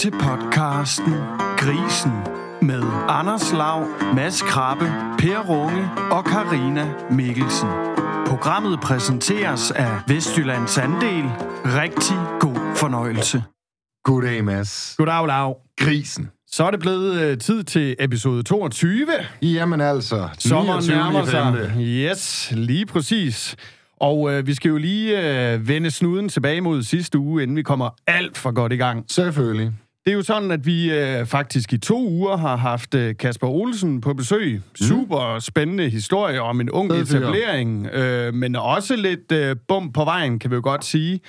til 0.00 0.10
podcasten 0.10 1.14
Grisen 1.58 2.12
med 2.62 2.82
Anders 3.08 3.52
Lav, 3.52 3.86
Mads 4.14 4.42
Krabbe, 4.42 4.84
Per 5.18 5.38
Runge 5.48 5.88
og 6.10 6.24
Karina 6.24 6.94
Mikkelsen. 7.10 7.68
Programmet 8.26 8.80
præsenteres 8.80 9.70
af 9.70 10.00
Vestjyllands 10.08 10.78
Andel. 10.78 11.24
Rigtig 11.64 12.16
god 12.40 12.76
fornøjelse. 12.76 13.42
Goddag, 14.04 14.44
Mads. 14.44 14.94
Goddag, 14.98 15.26
Lav. 15.26 15.56
Grisen. 15.78 16.30
Så 16.46 16.64
er 16.64 16.70
det 16.70 16.80
blevet 16.80 17.20
øh, 17.20 17.38
tid 17.38 17.64
til 17.64 17.96
episode 17.98 18.42
22. 18.42 19.06
Jamen 19.42 19.80
altså, 19.80 20.28
Sommeren 20.38 20.80
29. 20.80 20.96
nærmer 20.96 21.24
sig. 21.26 21.76
Yes, 21.80 22.52
lige 22.56 22.86
præcis. 22.86 23.56
Og 23.96 24.32
øh, 24.32 24.46
vi 24.46 24.54
skal 24.54 24.68
jo 24.68 24.76
lige 24.76 25.30
øh, 25.52 25.68
vende 25.68 25.90
snuden 25.90 26.28
tilbage 26.28 26.60
mod 26.60 26.82
sidste 26.82 27.18
uge, 27.18 27.42
inden 27.42 27.56
vi 27.56 27.62
kommer 27.62 27.90
alt 28.06 28.38
for 28.38 28.52
godt 28.52 28.72
i 28.72 28.76
gang. 28.76 29.04
Selvfølgelig. 29.08 29.72
Det 30.04 30.10
er 30.10 30.14
jo 30.14 30.22
sådan, 30.22 30.50
at 30.50 30.66
vi 30.66 30.92
øh, 30.92 31.26
faktisk 31.26 31.72
i 31.72 31.78
to 31.78 32.08
uger 32.08 32.36
har 32.36 32.56
haft 32.56 32.94
øh, 32.94 33.16
Kasper 33.16 33.48
Olsen 33.48 34.00
på 34.00 34.14
besøg. 34.14 34.62
Super 34.74 35.38
spændende 35.38 35.88
historie 35.88 36.40
om 36.40 36.60
en 36.60 36.70
ung 36.70 36.90
Fed 36.90 37.06
fyr. 37.06 37.18
etablering, 37.18 37.86
øh, 37.86 38.34
men 38.34 38.56
også 38.56 38.96
lidt 38.96 39.32
øh, 39.32 39.56
bum 39.68 39.92
på 39.92 40.04
vejen, 40.04 40.38
kan 40.38 40.50
vi 40.50 40.54
jo 40.54 40.60
godt 40.64 40.84
sige. 40.84 41.20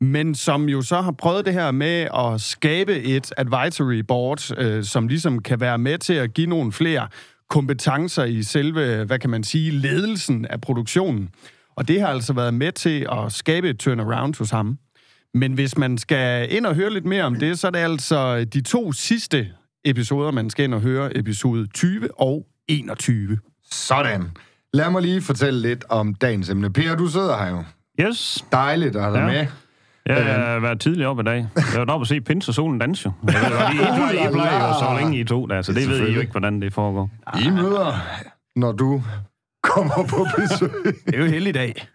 Men 0.00 0.34
som 0.34 0.68
jo 0.68 0.82
så 0.82 1.00
har 1.00 1.12
prøvet 1.12 1.44
det 1.44 1.52
her 1.52 1.70
med 1.70 2.08
at 2.16 2.40
skabe 2.40 3.02
et 3.02 3.32
advisory 3.36 3.98
board, 3.98 4.58
øh, 4.58 4.84
som 4.84 5.08
ligesom 5.08 5.42
kan 5.42 5.60
være 5.60 5.78
med 5.78 5.98
til 5.98 6.14
at 6.14 6.34
give 6.34 6.46
nogle 6.46 6.72
flere 6.72 7.08
kompetencer 7.50 8.24
i 8.24 8.42
selve, 8.42 9.04
hvad 9.04 9.18
kan 9.18 9.30
man 9.30 9.44
sige, 9.44 9.70
ledelsen 9.70 10.46
af 10.46 10.60
produktionen. 10.60 11.28
Og 11.76 11.88
det 11.88 12.00
har 12.00 12.08
altså 12.08 12.32
været 12.32 12.54
med 12.54 12.72
til 12.72 13.06
at 13.12 13.32
skabe 13.32 13.70
et 13.70 13.78
turnaround 13.78 14.34
hos 14.38 14.50
ham. 14.50 14.78
Men 15.34 15.52
hvis 15.52 15.78
man 15.78 15.98
skal 15.98 16.52
ind 16.56 16.66
og 16.66 16.74
høre 16.74 16.90
lidt 16.92 17.04
mere 17.04 17.24
om 17.24 17.34
det, 17.34 17.58
så 17.58 17.66
er 17.66 17.70
det 17.70 17.78
altså 17.78 18.44
de 18.44 18.60
to 18.60 18.92
sidste 18.92 19.48
episoder, 19.84 20.30
man 20.30 20.50
skal 20.50 20.64
ind 20.64 20.74
og 20.74 20.80
høre, 20.80 21.16
episode 21.16 21.66
20 21.66 22.08
og 22.20 22.46
21. 22.68 23.38
Sådan. 23.70 24.30
Lad 24.74 24.90
mig 24.90 25.02
lige 25.02 25.22
fortælle 25.22 25.60
lidt 25.62 25.84
om 25.88 26.14
dagens 26.14 26.48
emne. 26.50 26.72
Per, 26.72 26.94
du 26.96 27.06
sidder 27.08 27.36
her 27.44 27.50
jo. 27.50 27.64
Yes, 28.00 28.44
Dejligt 28.52 28.96
at 28.96 29.02
have 29.02 29.14
dig 29.14 29.20
Ja. 29.20 29.26
med. 29.26 29.46
jeg 30.16 30.34
har 30.34 30.58
været 30.60 30.80
tidligere 30.80 31.10
op 31.10 31.20
i 31.20 31.22
dag. 31.22 31.36
Jeg 31.56 31.64
har 31.64 31.76
været 31.76 31.90
oppe 31.90 32.02
og 32.02 32.06
se 32.06 32.20
Pins 32.20 32.48
og 32.48 32.54
solen 32.54 32.78
danse 32.78 33.08
jo. 33.08 33.12
Jeg 33.32 33.40
ved 33.42 34.20
I, 34.20 34.28
I, 34.28 34.32
plejer, 34.32 34.68
jo 34.68 34.72
så 34.74 34.96
længe 35.00 35.18
I 35.20 35.24
to 35.24 35.46
der, 35.46 35.62
så 35.62 35.72
det 35.72 35.88
ved 35.88 36.08
I 36.08 36.12
jo 36.12 36.20
ikke, 36.20 36.32
hvordan 36.32 36.62
det 36.62 36.72
foregår. 36.72 37.10
I 37.46 37.50
møder, 37.50 37.92
når 38.56 38.72
du 38.72 39.02
kommer 39.64 40.06
på 40.08 40.26
besøg. 40.36 40.70
Det 41.06 41.14
er 41.14 41.18
jo 41.18 41.26
heldig 41.26 41.54
dag. 41.54 41.88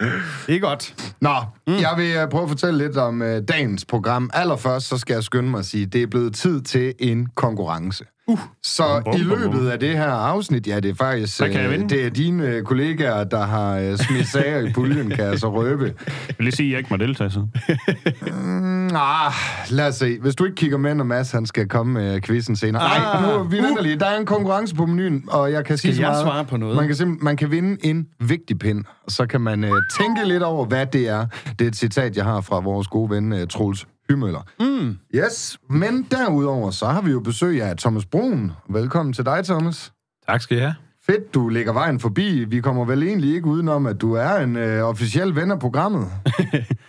Det 0.48 0.56
er 0.56 0.59
godt. 0.59 1.14
Nå, 1.22 1.36
mm. 1.67 1.73
jeg 1.73 1.94
vil 1.98 2.16
øh, 2.16 2.30
prøve 2.30 2.44
at 2.44 2.50
fortælle 2.50 2.78
lidt 2.78 2.98
om 2.98 3.22
uh, 3.22 3.28
dagens 3.28 3.86
program. 3.86 4.30
Allerførst 4.34 4.88
så 4.88 4.98
skal 4.98 5.14
jeg 5.14 5.23
skynde 5.23 5.50
mig 5.50 5.59
at 5.59 5.66
sige, 5.66 5.86
at 5.86 5.94
det 5.94 6.03
er 6.03 6.08
blevet 6.08 6.36
tid 6.36 6.62
til 6.62 6.94
en 7.00 7.28
konkurrence. 7.36 8.06
Uh. 8.28 8.40
Så 8.64 9.02
Bum, 9.06 9.22
i 9.22 9.23
bum, 9.23 9.30
bum. 9.30 9.40
løbet 9.40 9.70
af 9.70 9.80
det 9.80 9.97
her 9.97 10.12
afsnit, 10.12 10.67
ja, 10.67 10.80
det 10.80 10.92
er 10.92 10.95
faktisk 10.95 11.42
øh, 11.42 11.90
det 11.90 12.06
er 12.06 12.09
dine 12.09 12.47
øh, 12.47 12.64
kollegaer, 12.64 13.23
der 13.23 13.45
har 13.45 13.92
uh, 13.92 13.97
smidt 13.97 14.28
sager 14.28 14.59
i 14.59 14.73
puljen, 14.73 15.09
kan 15.09 15.25
jeg 15.25 15.40
så 15.40 15.52
røbe. 15.52 15.86
Jeg 16.08 16.36
vil 16.38 16.44
lige 16.45 16.56
sige, 16.56 16.67
at 16.67 16.72
jeg 16.72 16.80
ikke 16.80 16.90
må 16.90 16.97
deltage 16.97 17.30
så. 17.30 17.40
Ah, 18.95 19.34
lad 19.70 19.88
os 19.88 19.95
se. 19.95 20.20
Hvis 20.20 20.36
du 20.36 20.45
ikke 20.45 20.56
kigger 20.56 20.78
med, 20.78 20.95
når 20.95 21.04
Mads 21.04 21.32
han 21.32 21.45
skal 21.45 21.68
komme 21.68 21.94
med 21.94 22.22
quizzen 22.22 22.56
senere. 22.56 22.84
Nej, 22.84 23.06
Ah. 23.30 23.38
nu 23.38 23.44
vi 23.44 23.58
venter 23.58 23.81
lige. 23.84 24.00
Der 24.00 24.06
er 24.06 24.20
en 24.20 24.26
konkurrence 24.26 24.76
på 24.76 24.86
menuen, 24.86 25.23
og 25.28 25.52
jeg 25.52 25.66
kan 25.66 25.78
Skal 25.78 25.88
sige 25.88 25.96
så 25.96 26.02
jeg 26.02 26.09
meget. 26.12 26.23
svare 26.26 26.46
på 26.46 26.58
noget? 26.58 26.76
Man 26.76 26.88
kan, 26.88 26.96
simpel- 26.96 27.23
man 27.23 27.38
kan 27.38 27.52
vinde 27.52 27.86
en 27.86 28.08
vigtig 28.20 28.59
pind, 28.59 28.84
og 29.06 29.12
så 29.12 29.26
kan 29.26 29.42
man 29.42 29.64
uh, 29.64 29.70
tænke 30.00 30.26
lidt 30.28 30.44
over, 30.44 30.66
hvad 30.66 30.86
det 30.86 31.08
er. 31.09 31.26
Det 31.59 31.66
er 31.66 31.68
et 31.70 31.76
citat, 31.76 32.18
jeg 32.18 32.26
har 32.26 32.42
fra 32.42 32.59
vores 32.59 32.88
gode 32.88 33.09
ven 33.09 33.34
uh, 33.34 33.40
Troels 33.50 33.88
Hymøller. 34.09 34.42
Mm. 34.59 34.98
Yes, 35.16 35.58
men 35.70 36.08
derudover, 36.12 36.72
så 36.72 36.86
har 36.86 37.02
vi 37.02 37.12
jo 37.12 37.20
besøg 37.20 37.64
af 37.64 37.78
Thomas 37.78 38.06
Brun. 38.06 38.52
Velkommen 38.70 39.14
til 39.14 39.26
dig, 39.26 39.46
Thomas. 39.46 39.92
Tak 40.30 40.42
skal 40.42 40.58
I 40.58 40.59
have. 40.59 40.74
Fedt, 41.09 41.34
du 41.34 41.50
lægger 41.50 41.74
vejen 41.74 42.00
forbi. 42.00 42.44
Vi 42.44 42.62
kommer 42.62 42.86
vel 42.86 43.03
egentlig 43.03 43.36
ikke 43.36 43.47
udenom, 43.47 43.86
at 43.86 44.02
du 44.02 44.14
er 44.14 44.36
en 44.36 44.56
øh, 44.56 44.84
officiel 44.84 45.36
ven 45.36 45.52
af 45.52 45.59
programmet. 45.59 46.08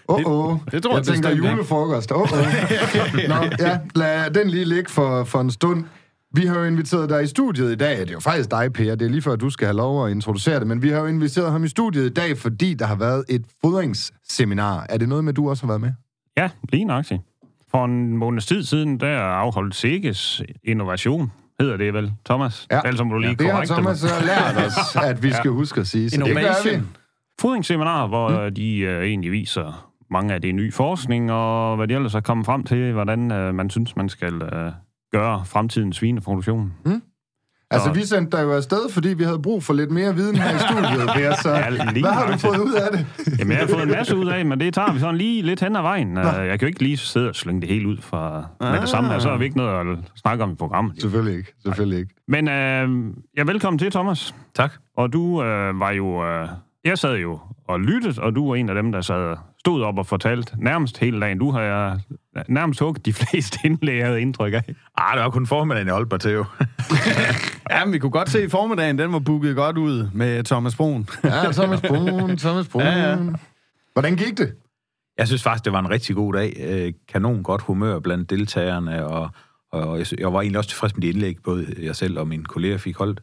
Åh, 0.09 0.17
oh, 0.27 0.27
oh. 0.27 0.59
det 0.73 0.83
tror 0.83 0.91
jeg 0.91 0.97
jeg 0.97 1.05
tænker 1.05 1.29
bestemt 1.31 1.51
julefrokost. 1.51 2.13
Åh, 2.13 2.21
oh, 2.21 2.33
oh. 2.33 2.39
Nå, 3.33 3.35
ja, 3.59 3.79
lad 3.95 4.31
den 4.31 4.51
lige 4.51 4.65
ligge 4.65 4.91
for, 4.91 5.25
for 5.25 5.41
en 5.41 5.51
stund. 5.51 5.85
Vi 6.35 6.47
har 6.47 6.59
jo 6.59 6.65
inviteret 6.65 7.11
dig 7.11 7.23
i 7.23 7.27
studiet 7.27 7.73
i 7.73 7.75
dag. 7.75 7.99
Det 7.99 8.09
er 8.09 8.13
jo 8.13 8.21
faktisk 8.21 8.51
dig, 8.51 8.73
Per. 8.73 8.95
Det 8.95 9.07
er 9.07 9.11
lige 9.11 9.23
før, 9.23 9.37
du 9.37 9.51
skal 9.51 9.67
have 9.67 9.77
lov 9.77 10.07
at 10.07 10.11
introducere 10.11 10.59
det. 10.59 10.67
Men 10.67 10.83
vi 10.83 10.89
har 10.89 11.01
jo 11.01 11.07
inviteret 11.07 11.53
ham 11.53 11.65
i 11.65 11.69
studiet 11.69 12.07
i 12.07 12.13
dag, 12.13 12.39
fordi 12.39 12.75
der 12.75 12.87
har 12.87 12.97
været 12.97 13.25
et 13.29 13.45
fodringsseminar. 13.61 14.87
Er 14.89 14.99
det 14.99 15.09
noget 15.09 15.25
med, 15.25 15.33
du 15.33 15.51
også 15.51 15.63
har 15.63 15.69
været 15.69 15.81
med? 15.81 15.93
Ja, 16.37 16.51
lige 16.73 16.85
nøjagtigt. 16.85 17.21
For 17.71 17.85
en 17.85 18.17
måneds 18.17 18.47
tid 18.47 18.63
siden, 18.63 19.01
der 19.01 19.19
afholdt 19.19 19.75
Sikkes 19.75 20.43
Innovation, 20.65 21.33
hedder 21.61 21.77
det 21.77 21.95
vel, 21.95 22.13
Thomas? 22.25 22.67
Ja. 22.71 22.81
Ellers 22.85 23.05
må 23.05 23.15
du 23.15 23.19
lige 23.19 23.35
det 23.35 23.51
har 23.51 23.59
mig. 23.59 23.69
Thomas 23.69 24.05
øh, 24.05 24.27
lært 24.27 24.67
os, 24.67 24.97
at 25.11 25.23
vi 25.23 25.33
skal 25.33 25.51
huske 25.51 25.81
at 25.81 25.87
sige. 25.87 26.11
Så 26.11 26.17
det 26.17 26.25
gør 26.25 26.35
vi. 26.35 26.41
Innovation. 26.41 26.89
Fodringsseminar, 27.41 28.07
hvor 28.07 28.45
mm. 28.45 28.55
de 28.55 28.97
uh, 28.99 29.05
egentlig 29.05 29.33
viser 29.33 29.91
mange 30.11 30.35
af 30.35 30.41
det 30.43 30.55
nye 30.55 30.73
forskning, 30.73 31.33
og 31.33 31.77
hvad 31.77 31.89
de 31.89 31.95
ellers 31.95 32.15
er 32.15 32.21
kommet 32.21 32.47
frem 32.47 32.65
til, 32.65 32.93
hvordan 32.93 33.33
uh, 33.33 33.55
man 33.55 33.71
synes, 33.71 33.97
man 33.97 34.09
skal 34.09 34.35
uh, 34.35 34.73
gøre 35.13 35.45
fremtidens 35.45 35.97
svineproduktion. 35.97 36.73
Altså, 37.73 37.87
Så- 37.89 37.93
vi 37.93 38.07
sendte 38.07 38.37
dig 38.37 38.43
jo 38.45 38.53
afsted, 38.53 38.91
fordi 38.91 39.09
vi 39.09 39.25
havde 39.25 39.39
brug 39.43 39.63
for 39.65 39.75
lidt 39.75 39.91
mere 39.91 40.15
viden 40.15 40.37
her 40.37 40.57
i 40.57 40.59
studiet, 40.59 41.09
Per, 41.17 41.35
så 41.43 41.51
Ja, 41.51 41.69
lige 41.71 42.05
hvad 42.05 42.13
har 42.13 42.33
du 42.33 42.39
fået 42.39 42.59
ud 42.59 42.73
af 42.73 42.89
det? 42.93 43.07
Jamen, 43.39 43.53
jeg 43.53 43.61
har 43.61 43.67
fået 43.67 43.83
en 43.83 43.89
masse 43.91 44.17
ud 44.17 44.27
af, 44.27 44.47
men 44.47 44.61
det 44.61 44.75
tager 44.75 44.93
vi 44.93 44.99
sådan 45.01 45.17
lige 45.17 45.43
lidt 45.43 45.61
hen 45.61 45.77
ad 45.77 45.83
vejen. 45.83 46.19
Uh, 46.19 46.25
jeg 46.25 46.59
kan 46.59 46.61
jo 46.61 46.67
ikke 46.67 46.83
lige 46.83 46.97
sidde 46.97 47.29
og 47.29 47.35
slynge 47.35 47.61
det 47.61 47.69
hele 47.69 47.89
ud 47.89 47.97
fra 47.97 48.45
med 48.61 48.81
det 48.81 48.89
samme 48.89 49.11
her, 49.11 49.19
så 49.19 49.29
har 49.29 49.37
vi 49.37 49.45
ikke 49.45 49.57
noget 49.57 49.93
at 49.93 49.99
snakke 50.17 50.45
om 50.45 50.51
i 50.51 50.55
programmet. 50.55 51.01
Selvfølgelig 51.01 51.39
ikke, 51.39 51.53
selvfølgelig 51.63 51.99
ikke. 51.99 52.15
Men 52.29 52.49
uh, 52.49 53.15
ja, 53.37 53.43
velkommen 53.43 53.79
til, 53.79 53.91
Thomas. 53.91 54.35
Tak. 54.55 54.73
Og 54.97 55.13
du 55.13 55.21
uh, 55.23 55.45
var 55.81 55.91
jo... 55.91 56.41
Uh, 56.43 56.49
jeg 56.85 56.99
sad 56.99 57.17
jo 57.17 57.41
og 57.69 57.81
lyttede, 57.81 58.23
og 58.23 58.35
du 58.35 58.49
var 58.49 58.57
en 58.57 58.69
af 58.69 58.75
dem, 58.75 58.93
der 58.93 59.01
sad, 59.01 59.37
stod 59.59 59.83
op 59.83 59.99
og 59.99 60.07
fortalte 60.07 60.53
nærmest 60.59 60.99
hele 60.99 61.21
dagen. 61.21 61.39
Du 61.39 61.51
har 61.51 61.95
uh, 62.37 62.43
nærmest 62.49 62.81
hugget 62.81 63.07
de 63.07 63.13
fleste 63.23 63.59
indlæg, 63.65 63.99
jeg 63.99 64.07
havde 64.07 64.21
indtryk 64.21 64.55
af. 64.55 64.63
Ah, 64.99 65.17
det 65.17 65.25
var 65.25 65.31
kun 65.31 65.47
formiddagen, 65.47 65.87
jeg 65.87 65.95
holdt 65.95 66.11
mig 66.13 66.21
til 66.21 66.33
jo. 66.33 66.45
Ja, 67.71 67.85
men 67.85 67.93
vi 67.93 67.99
kunne 67.99 68.11
godt 68.13 68.31
se 68.31 68.45
i 68.45 68.49
formiddagen, 68.49 68.99
den 68.99 69.13
var 69.13 69.19
booket 69.19 69.57
godt 69.57 69.79
ud 69.79 70.09
med 70.15 70.45
Thomas 70.45 70.77
Brun. 70.77 71.09
Ja, 71.25 71.53
Thomas 71.53 71.81
Brun, 71.81 72.37
Thomas 72.37 72.69
Brun. 72.69 72.83
Ja, 72.87 73.11
ja. 73.11 73.17
Hvordan 73.93 74.17
gik 74.17 74.39
det? 74.39 74.55
Jeg 75.19 75.27
synes 75.27 75.43
faktisk, 75.43 75.65
det 75.65 75.73
var 75.73 75.79
en 75.79 75.91
rigtig 75.91 76.17
god 76.17 76.33
dag. 76.33 76.57
Øh, 76.61 76.93
Kanon 77.09 77.43
godt 77.43 77.63
humør 77.63 77.99
blandt 77.99 78.31
deltagerne, 78.31 79.07
og, 79.07 79.31
og 79.73 79.99
jeg, 79.99 80.07
jeg 80.19 80.33
var 80.33 80.41
egentlig 80.41 80.59
også 80.59 80.71
tilfreds 80.71 80.97
med 80.97 81.03
de 81.03 81.09
indlæg, 81.09 81.37
både 81.45 81.75
jeg 81.83 81.97
selv 81.97 82.19
og 82.19 82.29
mine 82.29 82.45
kolleger 82.45 82.79
fik 82.79 82.97
holdt. 82.97 83.23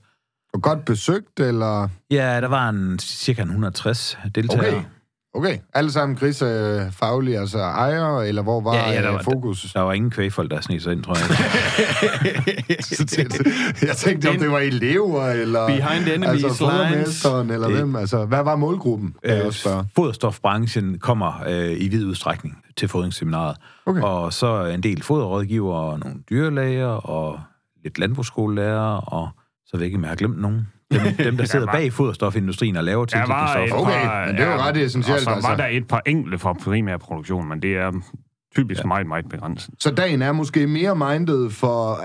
Og 0.54 0.62
godt 0.62 0.86
besøgt, 0.86 1.40
eller? 1.40 1.88
Ja, 2.12 2.42
der 2.42 2.48
var 2.48 2.70
en 2.70 3.00
cirka 3.00 3.42
160 3.42 4.18
deltagere. 4.36 4.68
Okay. 4.76 4.84
Okay, 5.34 5.58
alle 5.74 5.92
sammen 5.92 6.16
gris 6.18 6.42
øh, 6.42 6.82
faglige, 6.92 7.40
altså 7.40 7.58
ejere, 7.60 8.28
eller 8.28 8.42
hvor 8.42 8.62
var 8.62 8.76
Ja, 8.76 8.90
ja, 8.92 9.02
der 9.02 9.08
øh, 9.10 9.16
var- 9.16 9.22
fokus? 9.24 9.72
Der 9.74 9.82
var 9.82 9.94
ingen 9.94 10.12
kvægfolk, 10.12 10.52
der 10.52 10.62
sneg 10.62 10.82
sig 10.82 10.92
ind, 10.94 11.04
tror 11.04 11.16
jeg. 11.18 11.26
Så 12.84 13.06
tænkte- 13.06 13.44
jeg 13.82 13.96
tænkte, 13.98 14.30
om 14.30 14.38
det 14.38 14.52
var 14.52 14.60
elever, 14.60 15.26
eller... 15.28 15.68
Behind 15.68 16.08
enemies 16.08 16.44
altså, 16.44 16.90
lines. 16.94 17.26
eller 17.26 17.68
Det- 17.68 17.78
hvem? 17.78 17.96
Altså, 17.96 18.26
hvad 18.26 18.44
var 18.44 18.56
målgruppen? 18.56 19.16
Øh, 19.24 19.54
foderstofbranchen 19.96 21.00
kommer 21.00 21.44
øh, 21.48 21.72
i 21.82 21.88
vid 21.88 22.06
udstrækning 22.06 22.58
til 22.78 22.88
fodringsseminaret. 22.88 23.58
Okay. 23.86 24.02
Og 24.02 24.34
så 24.34 24.66
en 24.66 24.84
del 24.84 25.04
foderrådgivere, 25.04 25.80
og 25.92 26.00
nogle 26.00 26.16
dyrlæger, 26.30 26.88
og 26.88 27.40
lidt 27.84 28.00
landbrugsskolelærer, 28.00 28.96
og 28.98 29.30
så 29.68 29.78
ved 29.78 29.80
jeg 29.82 29.86
ikke, 29.86 29.96
om 29.98 30.02
jeg 30.04 30.10
har 30.10 30.16
glemt 30.16 30.42
nogen. 30.42 30.68
Dem, 30.92 31.02
dem 31.28 31.38
der 31.38 31.46
sidder 31.46 31.66
var- 31.66 31.72
bag 31.74 31.94
foderstofindustrien 31.94 32.76
og 32.76 32.84
laver 32.84 33.06
Der 33.06 33.28
var 33.28 33.36
et 33.36 33.48
tilsætningsstoffer. 33.48 33.86
Okay, 33.88 34.08
par, 34.08 34.26
men 34.26 34.36
det 34.36 34.44
er 34.44 34.52
jo 34.54 34.58
ret 34.60 34.78
essentielt, 34.78 35.18
Og 35.18 35.24
så 35.24 35.30
altså. 35.30 35.50
var 35.50 35.58
der 35.58 35.68
et 35.68 35.88
par 35.88 36.02
enkelte 36.06 36.38
fra 36.38 36.54
primærproduktion, 36.54 37.50
men 37.50 37.62
det 37.62 37.78
er 37.78 37.92
typisk 38.56 38.82
ja. 38.82 38.88
meget, 38.88 39.08
meget 39.08 39.30
begrænset. 39.30 39.74
Så 39.80 39.92
dagen 39.92 40.22
er 40.22 40.32
måske 40.32 40.68
mere 40.68 40.96
minded 40.96 41.50
for 41.50 41.92
øh, 41.92 41.98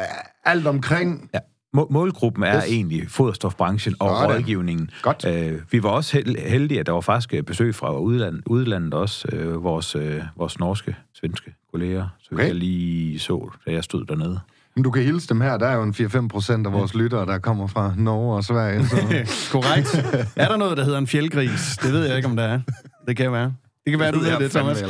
alt 0.45 0.67
omkring... 0.67 1.31
Ja. 1.35 1.39
Må- 1.75 1.89
Målgruppen 1.91 2.45
er 2.45 2.57
Yes. 2.57 2.65
egentlig 2.73 3.11
foderstofbranchen 3.11 3.95
og 4.01 4.17
Sådan. 4.17 4.37
rådgivningen. 4.37 4.91
Godt. 5.03 5.25
Øh, 5.29 5.61
vi 5.71 5.83
var 5.83 5.89
også 5.89 6.17
held- 6.17 6.49
heldige, 6.49 6.81
at 6.81 6.87
der 6.87 6.93
var 6.93 7.01
faktisk 7.01 7.35
øh, 7.35 7.43
besøg 7.43 7.75
fra 7.75 7.99
udlandet, 7.99 8.43
udlandet 8.47 8.95
også, 8.95 9.29
øh, 9.33 9.65
vores, 9.65 9.97
øh, 9.97 10.23
vores 10.37 10.59
norske, 10.59 10.97
svenske 11.15 11.55
kolleger, 11.71 12.09
så 12.21 12.29
Okay. 12.33 12.43
okay. 12.43 12.47
jeg 12.49 12.55
lige 12.55 13.19
så, 13.19 13.51
da 13.67 13.73
jeg 13.73 13.85
stod 13.85 14.05
dernede. 14.05 14.41
Men 14.75 14.85
du 14.85 14.91
kan 14.91 15.03
hilse 15.03 15.29
dem 15.29 15.41
her. 15.41 15.57
Der 15.59 15.67
er 15.67 15.75
jo 15.77 15.83
en 15.83 15.95
4-5 15.99 16.29
procent 16.29 16.67
af 16.67 16.73
vores 16.73 16.95
lyttere, 16.95 17.27
der 17.27 17.39
kommer 17.39 17.67
fra 17.67 17.95
Norge 17.97 18.37
og 18.37 18.45
Sverige. 18.45 18.87
Så. 18.87 18.97
Korrekt. 19.53 19.95
Er 20.37 20.49
der 20.49 20.57
noget, 20.57 20.77
der 20.77 20.85
hedder 20.85 20.99
en 20.99 21.07
fjeldgris? 21.07 21.79
Det 21.83 21.93
ved 21.93 22.07
jeg 22.07 22.17
ikke, 22.17 22.29
om 22.29 22.37
der 22.37 22.45
er. 22.45 22.61
Det 23.09 23.17
kan 23.17 23.33
være. 23.33 23.53
Det 23.85 23.91
kan 23.91 24.01
være, 24.01 24.13
du 24.13 24.19
ved 24.19 24.39
det, 24.39 24.51
Thomas. 24.51 24.85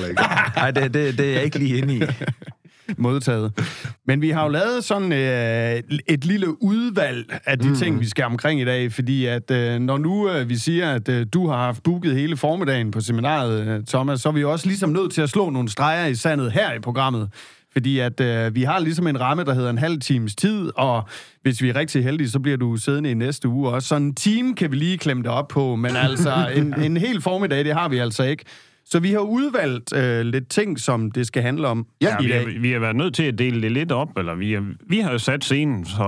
Nej, 0.57 0.71
det, 0.71 0.95
det, 0.95 1.19
det 1.19 1.29
er 1.29 1.33
jeg 1.33 1.45
ikke 1.45 1.59
lige 1.59 1.79
inde 1.79 1.97
i. 1.97 2.03
modtaget. 2.99 3.53
Men 4.07 4.23
vi 4.23 4.31
har 4.31 4.43
jo 4.43 4.49
lavet 4.49 4.85
sådan 4.85 5.13
øh, 5.13 5.99
et 6.09 6.25
lille 6.25 6.63
udvalg 6.63 7.39
af 7.47 7.59
de 7.59 7.69
mm. 7.69 7.75
ting, 7.75 8.01
vi 8.01 8.09
skal 8.09 8.25
omkring 8.25 8.61
i 8.61 8.65
dag, 8.65 8.93
fordi 8.93 9.27
at 9.27 9.51
øh, 9.51 9.81
når 9.81 9.99
nu 9.99 10.31
øh, 10.31 10.49
vi 10.49 10.57
siger, 10.57 10.95
at 10.95 11.09
øh, 11.09 11.27
du 11.33 11.49
har 11.49 11.57
haft 11.57 11.83
booket 11.83 12.15
hele 12.15 12.37
formiddagen 12.37 12.91
på 12.91 13.01
seminaret, 13.01 13.67
øh, 13.67 13.85
Thomas, 13.87 14.21
så 14.21 14.29
er 14.29 14.33
vi 14.33 14.41
jo 14.41 14.53
også 14.53 14.67
ligesom 14.67 14.91
nødt 14.91 15.13
til 15.13 15.23
at 15.23 15.31
slå 15.31 15.51
nogle 15.51 15.69
streger 15.69 16.07
i 16.07 16.15
sandet 16.15 16.53
her 16.53 16.73
i 16.73 16.79
programmet. 16.79 17.31
Fordi 17.73 17.99
at 17.99 18.21
øh, 18.21 18.55
vi 18.55 18.63
har 18.63 18.79
ligesom 18.79 19.07
en 19.07 19.21
ramme, 19.21 19.45
der 19.45 19.55
hedder 19.55 19.71
en 19.71 19.79
halv 19.79 20.01
times 20.01 20.35
tid, 20.37 20.71
og 20.77 21.09
hvis 21.43 21.63
vi 21.63 21.69
er 21.69 21.77
rigtig 21.77 22.05
heldige, 22.05 22.31
så 22.31 22.41
bliver 22.41 22.57
du 22.57 22.77
siddende 22.77 23.11
i 23.11 23.15
næste 23.15 23.49
uge 23.49 23.69
også. 23.69 23.89
Så 23.89 23.97
en 23.97 24.15
time 24.15 24.55
kan 24.55 24.71
vi 24.71 24.77
lige 24.77 24.99
klemme 24.99 25.23
det 25.23 25.31
op 25.31 25.49
på, 25.49 25.77
men 25.77 25.97
altså 25.97 26.49
en, 26.57 26.81
en 26.81 26.97
hel 26.97 27.23
formiddag, 27.23 27.65
det 27.65 27.75
har 27.75 27.89
vi 27.89 27.99
altså 27.99 28.23
ikke. 28.23 28.45
Så 28.93 29.01
vi 29.01 29.13
har 29.13 29.19
udvalgt 29.19 29.97
øh, 29.97 30.21
lidt 30.21 30.49
ting, 30.49 30.81
som 30.81 31.11
det 31.11 31.27
skal 31.27 31.43
handle 31.43 31.69
om 31.69 31.87
Ja, 32.01 32.17
i 32.21 32.25
vi, 32.25 32.31
dag. 32.31 32.39
har, 32.41 32.61
vi 32.61 32.73
har 32.73 32.79
været 32.79 32.97
nødt 32.97 33.15
til 33.15 33.23
at 33.23 33.39
dele 33.39 33.63
det 33.63 33.73
lidt 33.73 33.93
op, 33.93 34.19
eller 34.19 34.35
vi, 34.35 34.53
har, 34.53 34.65
vi 34.87 34.99
har 34.99 35.13
jo 35.13 35.19
sat 35.19 35.45
scenen, 35.45 35.85
så 35.85 36.05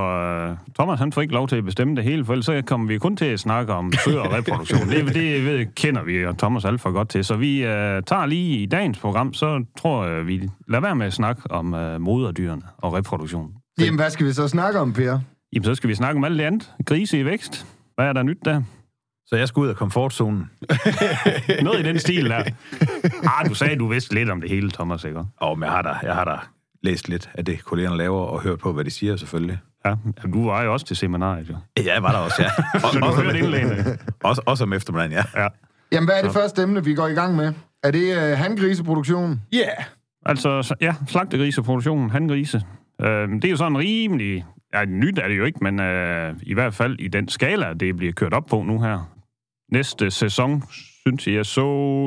uh, 0.50 0.74
Thomas 0.74 0.98
han 0.98 1.12
får 1.12 1.22
ikke 1.22 1.34
lov 1.34 1.48
til 1.48 1.56
at 1.56 1.64
bestemme 1.64 1.96
det 1.96 2.04
hele, 2.04 2.24
for 2.24 2.32
ellers 2.32 2.46
så 2.46 2.62
kommer 2.66 2.86
vi 2.86 2.98
kun 2.98 3.16
til 3.16 3.24
at 3.24 3.40
snakke 3.40 3.72
om 3.72 3.92
sø 4.04 4.18
og 4.18 4.32
reproduktion. 4.32 4.88
det, 4.88 5.14
det 5.14 5.44
ved, 5.44 5.66
kender 5.74 6.02
vi 6.02 6.26
og 6.26 6.38
Thomas 6.38 6.64
alt 6.64 6.80
for 6.80 6.90
godt 6.92 7.08
til, 7.08 7.24
så 7.24 7.36
vi 7.36 7.62
uh, 7.62 7.68
tager 8.06 8.26
lige 8.26 8.58
i 8.58 8.66
dagens 8.66 8.98
program, 8.98 9.34
så 9.34 9.64
tror 9.78 10.06
jeg, 10.06 10.26
vi 10.26 10.48
lader 10.68 10.82
være 10.82 10.96
med 10.96 11.06
at 11.06 11.12
snakke 11.12 11.42
om 11.50 11.72
uh, 11.74 12.00
moderdyrene 12.00 12.62
og 12.78 12.94
reproduktion. 12.94 13.50
Jamen, 13.80 13.98
hvad 13.98 14.10
skal 14.10 14.26
vi 14.26 14.32
så 14.32 14.48
snakke 14.48 14.78
om, 14.80 14.92
Per? 14.92 15.18
Jamen, 15.52 15.64
så 15.64 15.74
skal 15.74 15.88
vi 15.90 15.94
snakke 15.94 16.18
om 16.18 16.24
alt 16.24 16.38
det 16.38 16.44
andet. 16.44 16.72
Grise 16.86 17.20
i 17.20 17.24
vækst. 17.24 17.66
Hvad 17.94 18.06
er 18.06 18.12
der 18.12 18.22
nyt 18.22 18.38
der? 18.44 18.62
Så 19.26 19.36
jeg 19.36 19.48
skal 19.48 19.60
ud 19.60 19.68
af 19.68 19.76
komfortzonen. 19.76 20.50
Noget 21.62 21.80
i 21.80 21.82
den 21.82 21.98
stil 21.98 22.30
der. 22.30 22.44
Ah, 23.38 23.48
du 23.48 23.54
sagde, 23.54 23.76
du 23.76 23.86
vidste 23.88 24.14
lidt 24.14 24.30
om 24.30 24.40
det 24.40 24.50
hele, 24.50 24.70
Thomas, 24.70 25.04
ikke? 25.04 25.20
Og 25.36 25.58
jeg 25.60 25.70
har 25.70 25.82
da, 25.82 25.92
jeg 26.02 26.14
har 26.14 26.24
da 26.24 26.36
læst 26.82 27.08
lidt 27.08 27.30
af 27.34 27.44
det, 27.44 27.64
kollegerne 27.64 27.96
laver, 27.96 28.20
og 28.20 28.40
hørt 28.42 28.58
på, 28.58 28.72
hvad 28.72 28.84
de 28.84 28.90
siger, 28.90 29.16
selvfølgelig. 29.16 29.58
Ja, 29.86 29.94
du 30.32 30.46
var 30.46 30.62
jo 30.62 30.72
også 30.72 30.86
til 30.86 30.96
seminariet, 30.96 31.48
jo. 31.48 31.56
Ja, 31.78 31.94
jeg 31.94 32.02
var 32.02 32.10
der 32.12 32.18
også, 32.18 32.42
ja. 32.42 32.48
Så 32.80 32.98
du 32.98 33.04
også, 33.06 33.22
hørte 33.22 33.38
indlægene. 33.38 33.98
også, 34.24 34.42
også 34.46 34.64
om 34.64 34.72
eftermiddagen, 34.72 35.12
ja. 35.12 35.42
Ja. 35.42 35.48
Jamen, 35.92 36.08
hvad 36.08 36.18
er 36.18 36.22
det 36.22 36.32
første 36.32 36.62
emne, 36.62 36.84
vi 36.84 36.94
går 36.94 37.06
i 37.06 37.12
gang 37.14 37.36
med? 37.36 37.52
Er 37.82 37.90
det 37.90 38.16
øh, 38.16 38.38
handgriseproduktion? 38.38 39.40
Ja, 39.52 39.58
yeah. 39.58 39.84
Altså, 40.26 40.62
så- 40.62 40.74
ja, 40.80 40.94
slagtegriseproduktionen, 41.08 42.10
hangrise. 42.10 42.62
Øh, 43.00 43.28
det 43.28 43.44
er 43.44 43.50
jo 43.50 43.56
sådan 43.56 43.78
rimelig... 43.78 44.44
Ja, 44.74 44.84
nyt 44.84 45.18
er 45.18 45.28
det 45.28 45.38
jo 45.38 45.44
ikke, 45.44 45.58
men 45.62 45.80
øh, 45.80 46.34
i 46.42 46.54
hvert 46.54 46.74
fald 46.74 46.96
i 46.98 47.08
den 47.08 47.28
skala, 47.28 47.72
det 47.80 47.96
bliver 47.96 48.12
kørt 48.12 48.32
op 48.34 48.46
på 48.46 48.62
nu 48.62 48.80
her. 48.80 49.10
Næste 49.72 50.10
sæson, 50.10 50.62
synes 50.70 51.26
jeg, 51.26 51.46
så... 51.46 51.60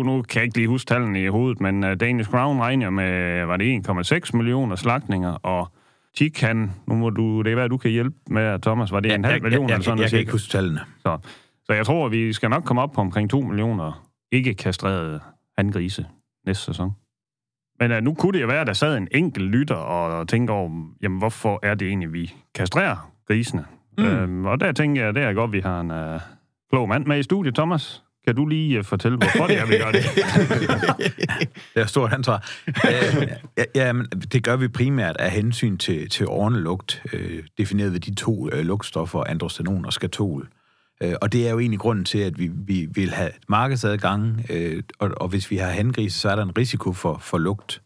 Nu 0.06 0.22
kan 0.22 0.40
jeg 0.40 0.44
ikke 0.44 0.58
lige 0.58 0.68
huske 0.68 0.88
tallene 0.88 1.24
i 1.24 1.28
hovedet, 1.28 1.62
men 1.62 1.84
uh, 1.84 1.94
Danish 2.00 2.30
Crown 2.30 2.60
regner 2.60 2.90
med, 2.90 3.46
var 3.46 3.58
det 3.58 3.90
1,6 3.90 4.38
millioner 4.38 4.76
slagtninger, 4.76 5.32
og 5.32 5.72
Tik, 6.18 6.42
han, 6.42 6.72
nu 6.88 6.96
må 6.96 7.10
du, 7.10 7.42
det 7.42 7.52
er 7.52 7.56
hvad 7.56 7.70
du 7.70 7.78
kan 7.78 7.92
hjælpe 7.92 8.16
med, 8.30 8.60
Thomas, 8.60 8.92
var 8.92 9.00
det 9.00 9.14
en 9.14 9.26
halv 9.26 9.34
jeg, 9.34 9.42
million 9.42 9.70
jeg, 9.70 9.74
eller 9.76 9.84
sådan 9.84 9.98
jeg, 9.98 10.04
jeg 10.04 10.04
noget? 10.04 10.10
kan 10.10 10.20
ikke 10.20 10.32
huske 10.32 10.52
tallene. 10.52 10.80
Så, 11.00 11.18
så 11.64 11.74
jeg 11.74 11.86
tror, 11.86 12.10
vi 12.10 12.34
skal 12.34 12.50
nok 12.50 12.64
komme 12.64 12.82
op 12.82 12.92
på 12.92 13.02
omkring 13.02 13.30
2 13.30 13.42
millioner 13.42 14.08
ikke-kastrerede 14.32 15.20
handgrise 15.58 16.06
næste 16.46 16.64
sæson. 16.64 16.92
Men 17.80 17.92
uh, 17.92 17.98
nu 17.98 18.14
kunne 18.14 18.34
det 18.34 18.42
jo 18.42 18.48
være, 18.48 18.62
at 18.62 18.68
der 18.68 18.74
sad 18.74 18.98
en 18.98 19.08
enkelt 19.12 19.50
lytter 19.50 19.76
og 19.76 20.28
tænker 20.28 20.54
over, 20.54 20.94
jamen 21.02 21.18
hvorfor 21.18 21.60
er 21.64 21.76
det 21.76 21.88
egentlig, 21.88 22.14
vi 22.14 22.34
kastrerer 22.56 23.12
grisene? 23.28 23.66
Mm. 23.98 24.06
Øhm, 24.06 24.46
og 24.46 24.60
der 24.60 24.72
tænker 24.72 25.06
jeg, 25.06 25.16
det 25.16 25.24
er 25.24 25.34
godt, 25.34 25.52
vi 25.52 25.60
har 25.60 25.82
en 25.82 25.92
uh, 25.92 26.22
klog 26.70 26.90
mand 26.90 27.06
med 27.06 27.20
i 27.20 27.24
studiet, 27.24 27.56
Thomas. 27.56 28.04
Kan 28.26 28.36
du 28.36 28.46
lige 28.46 28.78
øh, 28.78 28.84
fortælle, 28.84 29.18
hvorfor 29.18 29.48
det 29.48 29.58
er, 29.58 29.66
vi 29.66 29.78
gør 29.78 29.92
det? 29.92 30.04
Det 31.76 31.82
er 31.82 31.86
stort 31.86 32.14
ansvar. 32.14 32.50
Øh, 32.68 33.28
ja, 33.58 33.64
ja, 33.76 33.94
men 33.94 34.06
det 34.06 34.44
gør 34.44 34.56
vi 34.56 34.68
primært 34.68 35.18
af 35.18 35.32
hensyn 35.32 35.78
til, 35.78 36.10
til 36.10 36.28
lugt, 36.52 37.04
øh, 37.14 37.44
defineret 37.58 37.94
ved 37.94 38.00
de 38.00 38.16
to 38.16 38.50
øh, 38.52 38.66
lugtstoffer, 38.66 39.24
androstenon 39.24 39.86
og 39.86 39.94
skatol. 39.94 40.48
Øh, 41.04 41.14
og 41.22 41.34
det 41.34 41.48
er 41.48 41.52
jo 41.52 41.60
egentlig 41.60 41.80
grunden 41.80 42.06
til, 42.06 42.20
at 42.20 42.40
vi, 42.40 42.52
vi 42.54 42.88
vil 42.92 43.10
have 43.10 43.32
markedsadgang, 43.50 44.46
øh, 44.50 44.84
og, 45.00 45.12
og 45.18 45.28
hvis 45.28 45.52
vi 45.52 45.58
har 45.58 45.70
hangrise, 45.70 46.20
så 46.20 46.30
er 46.30 46.36
der 46.36 46.44
en 46.44 46.58
risiko 46.58 46.94
for, 46.94 47.18
for 47.18 47.38
lugt. 47.38 47.82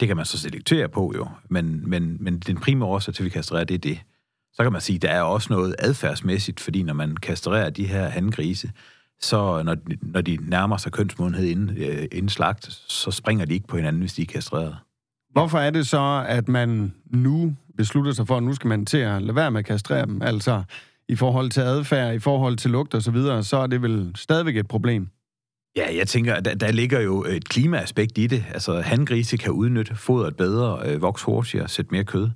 Det 0.00 0.08
kan 0.08 0.16
man 0.16 0.26
så 0.26 0.38
selektere 0.38 0.88
på 0.88 1.12
jo, 1.16 1.28
men, 1.48 1.90
men, 1.90 2.16
men 2.20 2.38
den 2.38 2.56
primære 2.56 2.88
årsag 2.88 3.14
til, 3.14 3.22
at 3.22 3.24
vi 3.24 3.30
kastrerer, 3.30 3.64
det 3.64 3.74
er 3.74 3.78
det. 3.78 3.98
Så 4.56 4.62
kan 4.62 4.72
man 4.72 4.80
sige, 4.80 4.96
at 4.96 5.02
der 5.02 5.08
er 5.10 5.22
også 5.22 5.52
noget 5.52 5.74
adfærdsmæssigt, 5.78 6.60
fordi 6.60 6.82
når 6.82 6.94
man 6.94 7.16
kastrerer 7.16 7.70
de 7.70 7.86
her 7.86 8.08
hangrise, 8.08 8.70
så 9.20 9.62
når, 9.62 9.74
de- 9.74 9.96
når 10.02 10.20
de 10.20 10.38
nærmer 10.40 10.76
sig 10.76 10.92
kønsmodenhed 10.92 11.44
inden, 11.46 11.76
øh, 11.76 12.06
inden 12.12 12.28
slagt, 12.28 12.64
så 12.88 13.10
springer 13.10 13.44
de 13.44 13.54
ikke 13.54 13.66
på 13.66 13.76
hinanden, 13.76 14.00
hvis 14.02 14.14
de 14.14 14.22
er 14.22 14.26
kastreret. 14.26 14.76
Hvorfor 15.32 15.58
er 15.58 15.70
det 15.70 15.86
så, 15.86 16.24
at 16.28 16.48
man 16.48 16.94
nu 17.10 17.56
beslutter 17.76 18.12
sig 18.12 18.26
for, 18.26 18.36
at 18.36 18.42
nu 18.42 18.54
skal 18.54 18.68
man 18.68 18.86
til 18.86 18.98
at 18.98 19.22
lade 19.22 19.36
være 19.36 19.50
med 19.50 19.58
at 19.58 19.64
kastrere 19.66 20.06
dem? 20.06 20.22
Altså, 20.22 20.62
i 21.08 21.16
forhold 21.16 21.50
til 21.50 21.60
adfærd, 21.60 22.14
i 22.14 22.18
forhold 22.18 22.56
til 22.56 22.70
lugt 22.70 22.94
og 22.94 23.02
så 23.02 23.10
videre, 23.10 23.44
så 23.44 23.56
er 23.56 23.66
det 23.66 23.82
vel 23.82 24.12
stadigvæk 24.14 24.56
et 24.56 24.68
problem. 24.68 25.08
Ja, 25.76 25.96
jeg 25.96 26.08
tænker, 26.08 26.40
der, 26.40 26.54
der 26.54 26.72
ligger 26.72 27.00
jo 27.00 27.24
et 27.24 27.48
klimaaspekt 27.48 28.18
i 28.18 28.26
det. 28.26 28.44
Altså, 28.54 28.80
hangrise 28.80 29.36
kan 29.36 29.52
udnytte 29.52 29.94
fodret 29.96 30.36
bedre, 30.36 30.78
øh, 30.84 31.02
vokse 31.02 31.24
hurtigere, 31.24 31.68
sætte 31.68 31.90
mere 31.92 32.04
kød. 32.04 32.28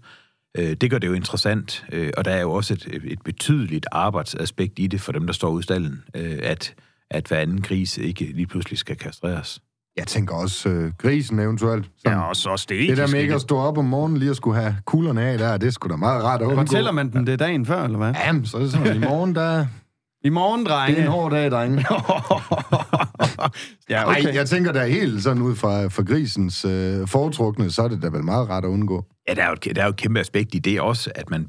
Øh, 0.59 0.73
det 0.81 0.91
gør 0.91 0.99
det 0.99 1.09
jo 1.09 1.13
interessant, 1.13 1.85
øh, 1.93 2.11
og 2.17 2.25
der 2.25 2.31
er 2.31 2.41
jo 2.41 2.53
også 2.53 2.75
et, 2.75 2.89
et 3.05 3.23
betydeligt 3.25 3.87
arbejdsaspekt 3.93 4.79
i 4.79 4.87
det 4.87 5.01
for 5.01 5.13
dem, 5.13 5.27
der 5.27 5.33
står 5.33 5.51
ude 5.51 5.61
i 5.61 5.63
stallen, 5.63 6.03
øh, 6.17 6.39
at, 6.43 6.75
at 7.11 7.27
hver 7.29 7.39
anden 7.39 7.63
gris 7.63 7.99
ikke 7.99 8.25
lige 8.25 8.47
pludselig 8.47 8.79
skal 8.79 8.97
kastreres. 8.97 9.61
Jeg 9.97 10.07
tænker 10.07 10.35
også 10.35 10.69
øh, 10.69 10.93
grisen 10.99 11.39
eventuelt. 11.41 11.91
Sådan. 11.99 12.19
Ja, 12.19 12.25
også, 12.25 12.51
også 12.51 12.67
det 12.69 12.89
det 12.89 12.97
der 12.97 13.03
etiske 13.03 13.17
med 13.17 13.23
ikke 13.23 13.35
at 13.35 13.41
stå 13.41 13.59
op 13.59 13.79
om 13.79 13.85
morgenen 13.85 14.19
lige 14.19 14.31
at 14.31 14.37
skulle 14.37 14.61
have 14.61 14.77
kuglerne 14.85 15.23
af 15.23 15.39
der, 15.39 15.57
det 15.57 15.67
er 15.67 15.71
sgu 15.71 15.89
da 15.89 15.97
meget 15.97 16.25
rart 16.25 16.41
at 16.43 16.47
undgå. 16.47 16.61
Fortæller 16.61 16.93
man 16.93 17.13
den 17.13 17.27
det 17.27 17.39
dagen 17.39 17.67
før, 17.67 17.85
eller 17.85 17.99
hvad? 17.99 18.15
Jamen, 18.27 18.47
så 18.47 18.57
er 18.57 18.61
det 18.61 18.73
sådan, 18.73 18.97
i 18.97 18.99
morgen, 18.99 19.35
der... 19.35 19.67
I 20.25 20.29
morgen, 20.29 20.65
Det 20.65 20.73
er 20.73 20.77
drenge. 20.77 21.01
en 21.03 21.07
hård 21.07 21.31
dag, 21.31 21.51
drenge. 21.51 21.77
ja, 23.91 24.09
Okay. 24.09 24.25
Ej, 24.25 24.35
jeg 24.35 24.47
tænker 24.49 24.73
da 24.73 24.87
helt 24.87 25.23
sådan 25.23 25.43
ud 25.43 25.57
fra, 25.57 25.87
fra 25.87 26.03
grisens 26.03 26.65
øh, 26.65 27.09
foretrukne, 27.09 27.71
så 27.71 27.83
er 27.83 27.89
det 27.89 28.03
da 28.03 28.09
vel 28.09 28.25
meget 28.25 28.49
rart 28.49 28.65
at 28.65 28.69
undgå. 28.69 29.05
Ja, 29.29 29.35
der 29.35 29.43
er, 29.43 29.47
jo 29.47 29.53
et, 29.53 29.77
der 29.77 29.83
er 29.83 29.87
jo 29.87 29.91
et 29.91 29.97
kæmpe 29.97 30.21
aspekt 30.21 30.55
i 30.55 30.59
det 30.59 30.81
også, 30.81 31.11
at 31.15 31.31
man, 31.31 31.49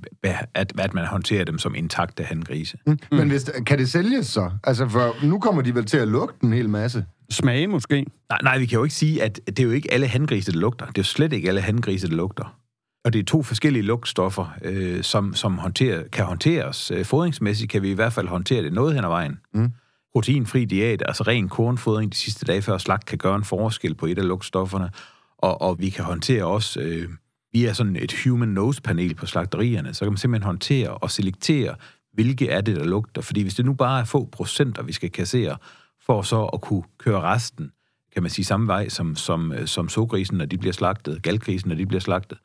at, 0.53 0.73
at 0.77 0.93
man 0.93 1.05
håndterer 1.05 1.43
dem 1.45 1.57
som 1.57 1.75
intakte 1.75 2.23
hangrise. 2.23 2.77
Mm. 2.87 2.99
Men 3.11 3.29
hvis, 3.29 3.51
kan 3.65 3.77
det 3.79 3.89
sælges 3.89 4.27
så? 4.27 4.51
Altså, 4.63 4.89
for 4.89 5.25
nu 5.25 5.39
kommer 5.39 5.61
de 5.61 5.75
vel 5.75 5.85
til 5.85 5.97
at 5.97 6.07
lugte 6.07 6.45
en 6.45 6.53
hel 6.53 6.69
masse. 6.69 7.05
Smage 7.29 7.67
måske. 7.67 8.05
Nej, 8.29 8.39
nej, 8.43 8.57
vi 8.57 8.65
kan 8.65 8.77
jo 8.77 8.83
ikke 8.83 8.95
sige, 8.95 9.23
at 9.23 9.39
det 9.47 9.59
er 9.59 9.63
jo 9.63 9.71
ikke 9.71 9.93
alle 9.93 10.07
hangrise, 10.07 10.51
der 10.51 10.57
lugter. 10.57 10.85
Det 10.85 10.97
er 10.97 11.01
jo 11.01 11.03
slet 11.03 11.33
ikke 11.33 11.47
alle 11.47 11.61
hangrise, 11.61 12.07
der 12.07 12.15
lugter. 12.15 12.57
Og 13.05 13.13
det 13.13 13.19
er 13.19 13.23
to 13.23 13.43
forskellige 13.43 13.83
lugtstoffer, 13.83 14.57
øh, 14.61 15.03
som, 15.03 15.33
som 15.33 15.57
håndterer, 15.57 16.03
kan 16.11 16.25
håndteres. 16.25 16.91
Øh, 16.91 17.05
fodringsmæssigt 17.05 17.71
kan 17.71 17.81
vi 17.81 17.91
i 17.91 17.93
hvert 17.93 18.13
fald 18.13 18.27
håndtere 18.27 18.63
det 18.63 18.73
noget 18.73 18.95
hen 18.95 19.03
ad 19.03 19.09
vejen. 19.09 19.39
Mm. 19.53 19.71
Proteinfri 20.13 20.65
diæt, 20.65 21.03
altså 21.05 21.23
ren 21.23 21.49
kornfodring 21.49 22.11
de 22.11 22.17
sidste 22.17 22.45
dage 22.45 22.61
før 22.61 22.77
slagt, 22.77 23.05
kan 23.05 23.17
gøre 23.17 23.35
en 23.35 23.43
forskel 23.43 23.95
på 23.95 24.05
et 24.05 24.17
af 24.17 24.27
lugtstofferne. 24.27 24.89
Og, 25.37 25.61
og 25.61 25.79
vi 25.79 25.89
kan 25.89 26.05
håndtere 26.05 26.45
også, 26.45 26.79
øh, 26.81 27.09
via 27.53 27.73
sådan 27.73 27.95
et 27.95 28.23
human 28.23 28.49
nose 28.49 28.81
panel 28.81 29.15
på 29.15 29.25
slagterierne, 29.25 29.93
så 29.93 30.05
kan 30.05 30.11
man 30.11 30.17
simpelthen 30.17 30.45
håndtere 30.45 30.89
og 30.89 31.11
selektere, 31.11 31.75
hvilke 32.13 32.49
er 32.49 32.61
det, 32.61 32.75
der 32.75 32.83
lugter. 32.83 33.21
Fordi 33.21 33.41
hvis 33.41 33.55
det 33.55 33.65
nu 33.65 33.73
bare 33.73 34.01
er 34.01 34.05
få 34.05 34.29
procenter, 34.31 34.83
vi 34.83 34.93
skal 34.93 35.11
kassere, 35.11 35.57
for 36.05 36.21
så 36.21 36.45
at 36.45 36.61
kunne 36.61 36.83
køre 36.97 37.21
resten, 37.21 37.71
kan 38.13 38.23
man 38.23 38.29
sige, 38.29 38.45
samme 38.45 38.67
vej 38.67 38.89
som, 38.89 39.15
som, 39.15 39.53
øh, 39.53 39.67
som 39.67 39.89
sågrisen, 39.89 40.37
når 40.37 40.45
de 40.45 40.57
bliver 40.57 40.73
slagtet, 40.73 41.23
galgrisen, 41.23 41.69
når 41.69 41.75
de 41.75 41.85
bliver 41.85 42.01
slagtet, 42.01 42.37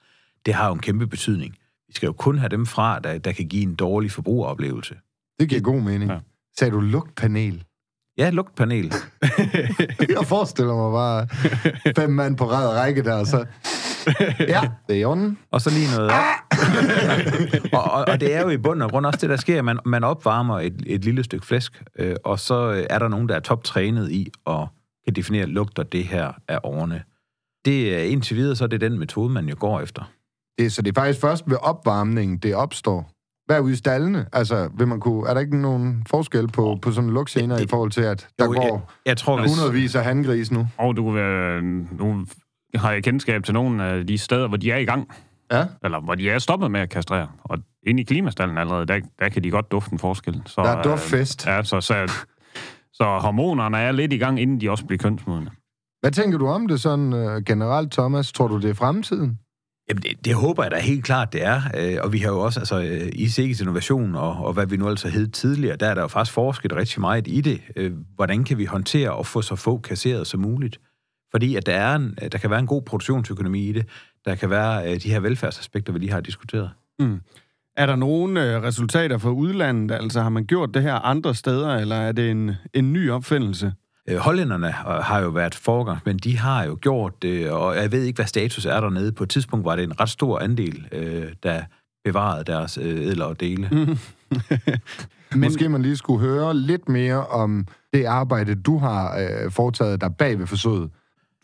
det 0.46 0.54
har 0.54 0.66
jo 0.66 0.75
en 0.75 0.80
kæmpe 0.80 1.06
betydning. 1.06 1.56
Vi 1.88 1.94
skal 1.94 2.06
jo 2.06 2.12
kun 2.12 2.38
have 2.38 2.49
dem 2.49 2.66
fra, 2.66 2.99
der, 2.99 3.18
der 3.18 3.32
kan 3.32 3.49
give 3.49 3.62
en 3.62 3.75
dårlig 3.75 4.11
forbrugeroplevelse. 4.11 4.94
Det 5.40 5.49
giver 5.49 5.61
god 5.61 5.80
mening. 5.80 6.11
Ja. 6.11 6.18
Sagde 6.58 6.72
du 6.72 6.80
lugtpanel? 6.80 7.64
Ja, 8.18 8.30
lugtpanel. 8.30 8.92
Jeg 10.16 10.26
forestiller 10.26 10.75
mig 10.75 10.92
bare 10.92 11.28
fem 11.96 12.10
mand 12.10 12.36
på 12.36 12.44
ræd 12.44 12.68
og 12.68 12.75
række 12.75 13.02
der, 13.02 13.14
og 13.14 13.26
så... 13.26 13.44
Ja, 14.40 14.60
det 14.88 14.96
er 14.96 15.00
i 15.00 15.04
orden. 15.04 15.38
Og 15.50 15.60
så 15.60 15.70
lige 15.70 15.96
noget... 15.96 16.10
og, 17.78 17.82
og, 17.82 18.04
og 18.08 18.20
det 18.20 18.34
er 18.34 18.40
jo 18.40 18.48
i 18.48 18.56
bund 18.56 18.82
og 18.82 18.90
grund 18.90 19.06
også 19.06 19.18
det, 19.20 19.30
der 19.30 19.36
sker. 19.36 19.62
Man, 19.62 19.78
man 19.84 20.04
opvarmer 20.04 20.60
et, 20.60 20.82
et 20.86 21.04
lille 21.04 21.25
stykke 21.25 21.46
flæsk, 21.46 21.82
øh, 21.98 22.16
og 22.25 22.38
så 22.38 22.72
øh, 22.72 22.86
er 22.90 22.98
der 22.98 23.08
nogen, 23.08 23.28
der 23.28 23.34
er 23.34 23.40
toptrænet 23.40 24.12
i 24.12 24.30
og 24.44 24.68
kan 25.04 25.14
definere, 25.14 25.46
lugter 25.46 25.82
det 25.82 26.04
her 26.04 26.32
af 26.48 26.58
årene. 26.64 27.02
Det 27.64 27.94
er 27.94 28.02
indtil 28.02 28.36
videre, 28.36 28.56
så 28.56 28.64
er 28.64 28.68
det 28.68 28.80
den 28.80 28.98
metode, 28.98 29.32
man 29.32 29.48
jo 29.48 29.56
går 29.58 29.80
efter. 29.80 30.12
Det, 30.58 30.72
så 30.72 30.82
det 30.82 30.96
er 30.96 31.00
faktisk 31.00 31.20
først 31.20 31.44
ved 31.46 31.56
opvarmningen, 31.62 32.38
det 32.38 32.54
opstår. 32.54 33.10
Hvad 33.47 33.57
er 33.57 33.61
ude 33.61 33.73
i 33.73 33.76
stallene? 33.76 34.26
Altså, 34.33 34.69
vil 34.79 34.88
man 34.88 35.00
kunne, 35.00 35.29
er 35.29 35.35
der 35.35 35.41
ikke 35.41 35.57
nogen 35.61 36.07
forskel 36.11 36.49
på, 36.49 36.79
på 36.83 36.93
sådan 36.93 37.09
en 37.09 37.15
lugtgener 37.15 37.59
i 37.59 37.67
forhold 37.71 37.91
til, 37.91 38.00
at 38.00 38.29
der 38.38 38.45
Jo, 38.45 38.53
jeg, 38.55 38.62
går 38.71 38.93
jeg 39.07 39.17
tror, 39.17 39.41
hvis... 39.41 39.50
hundredvis 39.50 39.95
af 39.95 40.05
handgris 40.05 40.53
nu? 40.53 40.69
Og 40.79 40.97
du, 40.97 41.17
øh, 41.17 41.62
nu 41.99 42.26
har 42.75 42.93
jeg 42.93 43.03
kendskab 43.03 43.45
til 43.45 43.55
nogle 43.55 43.85
af 43.85 44.07
de 44.07 44.19
steder, 44.19 44.49
hvor 44.49 44.57
de 44.57 44.71
er 44.71 44.76
i 44.76 44.85
gang. 44.85 45.09
Ja. 45.53 45.65
Eller 45.85 46.00
hvor 46.00 46.15
de 46.15 46.31
er 46.31 46.38
stoppet 46.38 46.71
med 46.71 46.81
at 46.81 46.91
kastrere. 46.91 47.29
Og 47.45 47.59
inde 47.87 48.00
i 48.00 48.05
klimastallen 48.05 48.59
allerede, 48.59 48.87
der, 48.87 49.00
der 49.19 49.29
kan 49.29 49.45
de 49.45 49.50
godt 49.50 49.71
dufte 49.71 49.93
en 49.93 49.99
forskel. 49.99 50.43
Så, 50.47 50.62
Der 50.62 50.69
er 50.69 50.83
duftfest. 50.83 51.47
Øh, 51.47 51.50
ja, 51.50 51.62
så, 51.62 51.81
så, 51.81 52.12
så 52.93 53.05
hormonerne 53.05 53.79
er 53.79 53.93
lidt 53.93 54.12
i 54.12 54.17
gang, 54.19 54.41
inden 54.41 54.61
de 54.61 54.71
også 54.71 54.87
bliver 54.87 54.99
kønsmodne. 54.99 55.50
Hvad 56.00 56.11
tænker 56.11 56.38
du 56.38 56.47
om 56.47 56.67
det 56.69 56.81
sådan 56.81 57.12
uh, 57.12 57.43
generelt, 57.43 57.93
Thomas? 57.93 58.33
Tror 58.33 58.49
du, 58.49 58.61
det 58.61 58.71
er 58.71 58.75
fremtiden? 58.75 59.38
Jamen, 59.88 60.02
det, 60.02 60.25
det 60.25 60.35
håber 60.35 60.62
jeg 60.62 60.71
da 60.71 60.78
helt 60.78 61.05
klart, 61.05 61.33
det 61.33 61.45
er. 61.45 61.62
Øh, 61.76 61.99
og 62.02 62.12
vi 62.12 62.19
har 62.19 62.28
jo 62.28 62.40
også, 62.40 62.61
altså 62.61 62.83
øh, 62.83 63.09
i 63.12 63.28
Sikkes 63.28 63.61
Innovation, 63.61 64.14
og, 64.14 64.37
og 64.37 64.52
hvad 64.52 64.66
vi 64.66 64.76
nu 64.76 64.88
altså 64.88 65.09
hed 65.09 65.28
tidligere, 65.28 65.76
der 65.76 65.87
er 65.87 65.95
der 65.95 66.02
jo 66.02 66.09
faktisk 66.09 66.35
forsket 66.35 66.73
rigtig 66.73 67.00
meget 67.00 67.28
i 67.28 67.40
det. 67.40 67.61
Øh, 67.76 67.93
hvordan 68.14 68.45
kan 68.45 68.59
vi 68.59 68.64
håndtere 68.64 69.12
og 69.12 69.26
få 69.26 69.43
så 69.43 69.57
få 69.57 69.78
kasseret 69.78 70.26
som 70.26 70.40
muligt? 70.40 70.81
Fordi 71.31 71.57
at 71.57 71.66
der, 71.66 71.75
er 71.75 71.97
en, 71.97 72.19
øh, 72.23 72.33
der 72.33 72.38
kan 72.38 72.50
være 72.50 72.61
en 72.61 72.66
god 72.66 72.83
produktionsøkonomi 72.83 73.69
i 73.69 73.73
det. 73.73 73.87
Der 74.25 74.35
kan 74.35 74.50
være 74.50 74.93
øh, 74.93 75.02
de 75.02 75.11
her 75.11 75.21
velfærdsaspekter, 75.21 75.93
vi 75.93 75.99
lige 75.99 76.12
har 76.12 76.21
diskuteret. 76.21 76.71
Mm. 76.99 77.21
Er 77.76 77.87
der 77.87 77.97
nogle 77.97 78.55
øh, 78.55 78.62
resultater 78.62 79.19
fra 79.19 79.31
udlandet? 79.31 79.95
Altså 79.95 80.23
har 80.23 80.28
man 80.28 80.47
gjort 80.47 80.75
det 80.75 80.83
her 80.83 80.95
andre 80.95 81.35
steder, 81.35 81.75
eller 81.75 81.97
er 81.97 82.12
det 82.12 82.31
en, 82.31 82.52
en 82.75 82.93
ny 82.93 83.11
opfindelse? 83.11 83.73
Øh, 84.08 84.16
hollænderne 84.16 84.70
har 84.70 85.20
jo 85.20 85.28
været 85.28 85.54
forgang, 85.54 85.98
men 86.04 86.18
de 86.18 86.38
har 86.38 86.64
jo 86.64 86.78
gjort 86.80 87.22
det, 87.22 87.50
og 87.50 87.76
jeg 87.76 87.92
ved 87.92 88.02
ikke, 88.02 88.16
hvad 88.16 88.26
status 88.26 88.66
er 88.66 88.80
dernede. 88.80 89.12
På 89.12 89.22
et 89.22 89.30
tidspunkt 89.30 89.64
var 89.64 89.76
det 89.76 89.82
en 89.82 90.00
ret 90.00 90.08
stor 90.08 90.38
andel, 90.38 90.88
øh, 90.92 91.32
der 91.42 91.62
bevarede 92.04 92.44
deres 92.44 92.78
øh, 92.82 93.16
og 93.20 93.40
dele. 93.40 93.68
Mm. 93.72 93.98
Men... 95.32 95.40
Måske 95.40 95.68
man 95.68 95.82
lige 95.82 95.96
skulle 95.96 96.20
høre 96.20 96.56
lidt 96.56 96.88
mere 96.88 97.26
om 97.26 97.66
det 97.92 98.04
arbejde, 98.04 98.54
du 98.54 98.78
har 98.78 99.18
øh, 99.18 99.50
foretaget 99.50 100.00
dig 100.00 100.16
bag 100.16 100.38
ved 100.38 100.46
forsøget. 100.46 100.90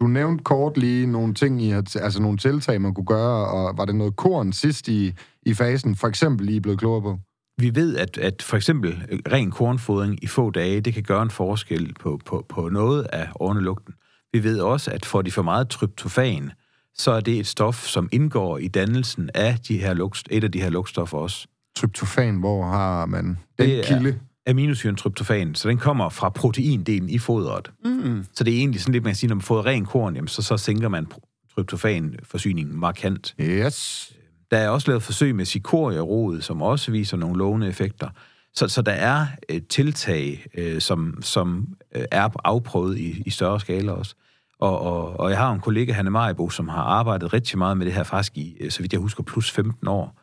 Du 0.00 0.06
nævnte 0.06 0.44
kort 0.44 0.78
lige 0.78 1.06
nogle 1.06 1.34
ting, 1.34 1.62
I 1.62 1.70
har, 1.70 1.98
altså 2.02 2.22
nogle 2.22 2.38
tiltag, 2.38 2.80
man 2.80 2.94
kunne 2.94 3.06
gøre, 3.06 3.46
og 3.46 3.78
var 3.78 3.84
det 3.84 3.94
noget 3.94 4.16
korn 4.16 4.52
sidst 4.52 4.88
i, 4.88 5.12
i 5.46 5.54
fasen, 5.54 5.96
for 5.96 6.08
eksempel 6.08 6.46
lige 6.46 6.60
blevet 6.60 6.78
klogere 6.78 7.02
på? 7.02 7.18
Vi 7.58 7.74
ved, 7.74 7.96
at, 7.96 8.18
at 8.18 8.42
for 8.42 8.56
eksempel 8.56 9.02
ren 9.32 9.50
kornfodring 9.50 10.24
i 10.24 10.26
få 10.26 10.50
dage, 10.50 10.80
det 10.80 10.94
kan 10.94 11.02
gøre 11.02 11.22
en 11.22 11.30
forskel 11.30 11.94
på, 12.00 12.20
på, 12.26 12.46
på 12.48 12.68
noget 12.68 13.06
af 13.12 13.28
ornelugten. 13.34 13.94
Vi 14.32 14.44
ved 14.44 14.60
også, 14.60 14.90
at 14.90 15.06
får 15.06 15.22
de 15.22 15.30
for 15.30 15.42
meget 15.42 15.68
tryptofan, 15.68 16.52
så 16.94 17.10
er 17.10 17.20
det 17.20 17.38
et 17.38 17.46
stof, 17.46 17.86
som 17.86 18.08
indgår 18.12 18.58
i 18.58 18.68
dannelsen 18.68 19.30
af 19.34 19.58
de 19.68 19.78
her 19.78 19.94
lugt, 19.94 20.28
et 20.30 20.44
af 20.44 20.52
de 20.52 20.60
her 20.60 20.70
lugtstoffer 20.70 21.18
også. 21.18 21.46
Tryptofan, 21.76 22.36
hvor 22.36 22.64
har 22.64 23.06
man 23.06 23.24
den 23.58 23.68
det 23.68 23.84
kilde? 23.84 24.20
Er 24.46 24.50
aminosyren 24.50 24.96
tryptofan, 24.96 25.54
så 25.54 25.68
den 25.68 25.78
kommer 25.78 26.08
fra 26.08 26.28
proteindelen 26.28 27.08
i 27.08 27.18
fodret. 27.18 27.70
Mm. 27.84 28.24
Så 28.34 28.44
det 28.44 28.54
er 28.54 28.58
egentlig 28.58 28.80
sådan 28.80 28.92
lidt, 28.92 29.04
man 29.04 29.10
kan 29.10 29.16
sige, 29.16 29.28
når 29.28 29.34
man 29.34 29.42
får 29.42 29.66
ren 29.66 29.86
korn, 29.86 30.14
jamen, 30.14 30.28
så, 30.28 30.42
så 30.42 30.56
sænker 30.56 30.88
man 30.88 31.06
tryptofanforsyningen 31.54 32.76
markant. 32.76 33.34
Yes. 33.40 34.12
Der 34.52 34.58
er 34.58 34.68
også 34.68 34.90
lavet 34.90 35.02
forsøg 35.02 35.34
med 35.34 35.44
cikorierod, 35.44 36.40
som 36.40 36.62
også 36.62 36.90
viser 36.90 37.16
nogle 37.16 37.38
lovende 37.38 37.68
effekter. 37.68 38.08
Så, 38.54 38.68
så 38.68 38.82
der 38.82 38.92
er 38.92 39.26
et 39.48 39.66
tiltag, 39.66 40.46
øh, 40.54 40.80
som, 40.80 41.18
som 41.22 41.68
øh, 41.94 42.04
er 42.10 42.28
afprøvet 42.44 42.98
i, 42.98 43.22
i 43.26 43.30
større 43.30 43.60
skala 43.60 43.92
også. 43.92 44.14
Og, 44.58 44.80
og, 44.80 45.20
og 45.20 45.30
jeg 45.30 45.38
har 45.38 45.52
en 45.52 45.60
kollega, 45.60 45.92
Hanne 45.92 46.10
Maribo, 46.10 46.50
som 46.50 46.68
har 46.68 46.82
arbejdet 46.82 47.32
rigtig 47.32 47.58
meget 47.58 47.76
med 47.76 47.86
det 47.86 47.94
her 47.94 48.02
faktisk 48.02 48.38
i, 48.38 48.56
øh, 48.60 48.70
så 48.70 48.80
vidt 48.82 48.92
jeg 48.92 49.00
husker, 49.00 49.22
plus 49.22 49.50
15 49.50 49.88
år. 49.88 50.20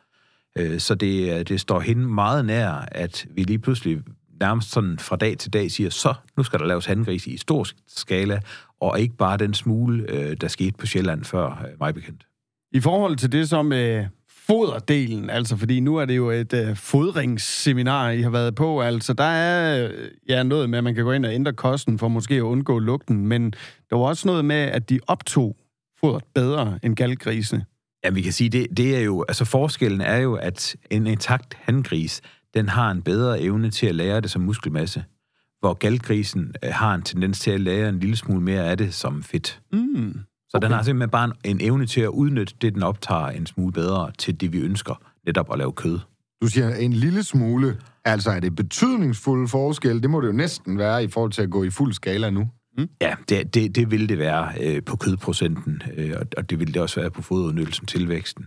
Øh, 0.58 0.80
så 0.80 0.94
det, 0.94 1.38
øh, 1.38 1.42
det 1.48 1.60
står 1.60 1.80
hende 1.80 2.06
meget 2.08 2.44
nær, 2.44 2.88
at 2.92 3.26
vi 3.30 3.42
lige 3.42 3.58
pludselig 3.58 4.02
nærmest 4.40 4.70
sådan 4.70 4.98
fra 4.98 5.16
dag 5.16 5.38
til 5.38 5.52
dag 5.52 5.70
siger, 5.70 5.90
så 5.90 6.14
nu 6.36 6.42
skal 6.42 6.58
der 6.58 6.66
laves 6.66 6.86
handgris 6.86 7.26
i 7.26 7.36
stor 7.36 7.66
skala, 7.88 8.40
og 8.80 9.00
ikke 9.00 9.16
bare 9.16 9.36
den 9.36 9.54
smule, 9.54 10.04
øh, 10.08 10.36
der 10.40 10.48
skete 10.48 10.72
på 10.78 10.86
Sjælland 10.86 11.24
før 11.24 11.46
øh, 11.46 11.80
mig 11.80 11.94
bekendt. 11.94 12.26
I 12.72 12.80
forhold 12.80 13.16
til 13.16 13.32
det 13.32 13.48
som 13.48 13.72
øh, 13.72 14.06
foderdelen, 14.50 15.30
altså 15.30 15.56
fordi 15.56 15.80
nu 15.80 15.96
er 15.96 16.04
det 16.04 16.16
jo 16.16 16.30
et 16.30 16.52
uh, 16.52 16.76
fodringsseminar, 16.76 18.10
I 18.10 18.22
har 18.22 18.30
været 18.30 18.54
på, 18.54 18.80
altså 18.80 19.12
der 19.12 19.24
er 19.24 19.90
ja, 20.28 20.42
noget 20.42 20.70
med, 20.70 20.78
at 20.78 20.84
man 20.84 20.94
kan 20.94 21.04
gå 21.04 21.12
ind 21.12 21.26
og 21.26 21.34
ændre 21.34 21.52
kosten 21.52 21.98
for 21.98 22.08
måske 22.08 22.34
at 22.34 22.40
undgå 22.40 22.78
lugten, 22.78 23.26
men 23.26 23.50
der 23.90 23.96
var 23.96 24.04
også 24.04 24.28
noget 24.28 24.44
med, 24.44 24.56
at 24.56 24.90
de 24.90 25.00
optog 25.06 25.56
fodret 26.00 26.24
bedre 26.34 26.78
end 26.82 26.96
galgrisene. 26.96 27.64
Ja, 28.04 28.10
vi 28.10 28.22
kan 28.22 28.32
sige, 28.32 28.50
det, 28.50 28.76
det 28.76 28.96
er 28.96 29.00
jo, 29.00 29.24
altså 29.28 29.44
forskellen 29.44 30.00
er 30.00 30.16
jo, 30.16 30.34
at 30.34 30.76
en 30.90 31.06
intakt 31.06 31.54
handgris, 31.54 32.20
den 32.54 32.68
har 32.68 32.90
en 32.90 33.02
bedre 33.02 33.40
evne 33.40 33.70
til 33.70 33.86
at 33.86 33.94
lære 33.94 34.20
det 34.20 34.30
som 34.30 34.42
muskelmasse, 34.42 35.04
hvor 35.60 35.74
galgrisen 35.74 36.54
øh, 36.64 36.70
har 36.72 36.94
en 36.94 37.02
tendens 37.02 37.40
til 37.40 37.50
at 37.50 37.60
lære 37.60 37.88
en 37.88 38.00
lille 38.00 38.16
smule 38.16 38.40
mere 38.40 38.70
af 38.70 38.78
det 38.78 38.94
som 38.94 39.22
fedt. 39.22 39.60
Mm. 39.72 40.18
Så 40.50 40.56
okay. 40.56 40.66
den 40.66 40.74
har 40.74 40.82
simpelthen 40.82 41.10
bare 41.10 41.24
en, 41.24 41.32
en 41.44 41.60
evne 41.60 41.86
til 41.86 42.00
at 42.00 42.08
udnytte 42.08 42.54
det, 42.60 42.74
den 42.74 42.82
optager 42.82 43.26
en 43.26 43.46
smule 43.46 43.72
bedre 43.72 44.12
til 44.18 44.40
det, 44.40 44.52
vi 44.52 44.58
ønsker, 44.58 44.94
netop 45.26 45.52
at 45.52 45.58
lave 45.58 45.72
kød. 45.72 45.98
Du 46.42 46.46
siger 46.46 46.74
en 46.74 46.92
lille 46.92 47.22
smule. 47.22 47.76
Altså, 48.04 48.30
er 48.30 48.40
det 48.40 48.56
betydningsfulde 48.56 49.48
forskel? 49.48 50.02
Det 50.02 50.10
må 50.10 50.20
det 50.20 50.26
jo 50.26 50.32
næsten 50.32 50.78
være 50.78 51.04
i 51.04 51.08
forhold 51.08 51.32
til 51.32 51.42
at 51.42 51.50
gå 51.50 51.64
i 51.64 51.70
fuld 51.70 51.92
skala 51.92 52.30
nu. 52.30 52.48
Mm? 52.78 52.88
Ja, 53.00 53.14
det, 53.28 53.54
det, 53.54 53.76
det 53.76 53.90
vil 53.90 54.08
det 54.08 54.18
være 54.18 54.52
øh, 54.60 54.82
på 54.82 54.96
kødprocenten, 54.96 55.82
øh, 55.96 56.12
og, 56.20 56.26
og 56.36 56.50
det 56.50 56.58
vil 56.58 56.74
det 56.74 56.82
også 56.82 57.00
være 57.00 57.10
på 57.10 57.22
foderudnyttelsen 57.22 57.86
tilvæksten. 57.86 58.46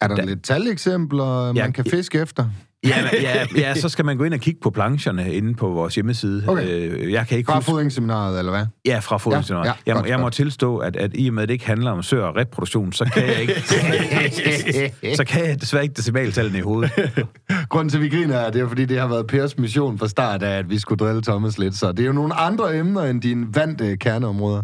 Er 0.00 0.08
der 0.08 0.16
da, 0.16 0.24
lidt 0.24 0.42
taleksempler, 0.42 1.46
man 1.46 1.56
ja, 1.56 1.70
kan 1.70 1.84
fiske 1.84 2.18
efter? 2.18 2.50
Ja, 2.84 3.08
ja, 3.22 3.46
ja, 3.56 3.74
så 3.74 3.88
skal 3.88 4.04
man 4.04 4.16
gå 4.16 4.24
ind 4.24 4.34
og 4.34 4.40
kigge 4.40 4.60
på 4.60 4.70
plancherne 4.70 5.34
inde 5.34 5.54
på 5.54 5.68
vores 5.68 5.94
hjemmeside. 5.94 6.44
Okay. 6.46 6.68
Øh, 6.68 7.12
jeg 7.12 7.26
kan 7.26 7.38
ikke 7.38 7.48
fra 7.48 7.54
huske... 7.54 7.70
fodringsseminaret, 7.70 8.38
eller 8.38 8.52
hvad? 8.52 8.66
Ja, 8.86 8.98
fra 8.98 9.16
fodringsseminaret. 9.16 9.66
Ja, 9.66 9.70
ja, 9.70 9.76
jeg, 9.86 9.94
godt, 9.94 10.08
jeg 10.08 10.18
må 10.18 10.22
godt. 10.22 10.34
tilstå, 10.34 10.76
at, 10.76 10.96
at 10.96 11.10
i 11.14 11.28
og 11.28 11.34
med, 11.34 11.42
at 11.42 11.48
det 11.48 11.52
ikke 11.52 11.66
handler 11.66 11.90
om 11.90 12.02
sør 12.02 12.24
og 12.24 12.36
reproduktion, 12.36 12.92
så 12.92 13.04
kan 13.04 13.26
jeg 13.26 13.40
ikke... 13.40 13.60
så 15.16 15.24
kan 15.26 15.48
jeg 15.48 15.60
desværre 15.60 15.82
ikke 15.82 15.94
decimaltallene 15.94 16.58
i 16.58 16.60
hovedet. 16.60 16.92
Grunden 17.68 17.88
til, 17.88 17.96
at 17.96 18.02
vi 18.02 18.08
griner, 18.08 18.36
er, 18.36 18.50
det 18.50 18.60
er, 18.60 18.68
fordi 18.68 18.84
det 18.84 19.00
har 19.00 19.08
været 19.08 19.26
Pers 19.26 19.58
mission 19.58 19.98
fra 19.98 20.08
start 20.08 20.42
af, 20.42 20.58
at 20.58 20.70
vi 20.70 20.78
skulle 20.78 20.98
drille 20.98 21.22
Thomas 21.22 21.58
lidt. 21.58 21.74
Så 21.74 21.92
det 21.92 22.00
er 22.00 22.06
jo 22.06 22.12
nogle 22.12 22.34
andre 22.34 22.76
emner 22.76 23.02
end 23.02 23.22
dine 23.22 23.46
vante 23.54 23.96
kerneområder. 23.96 24.62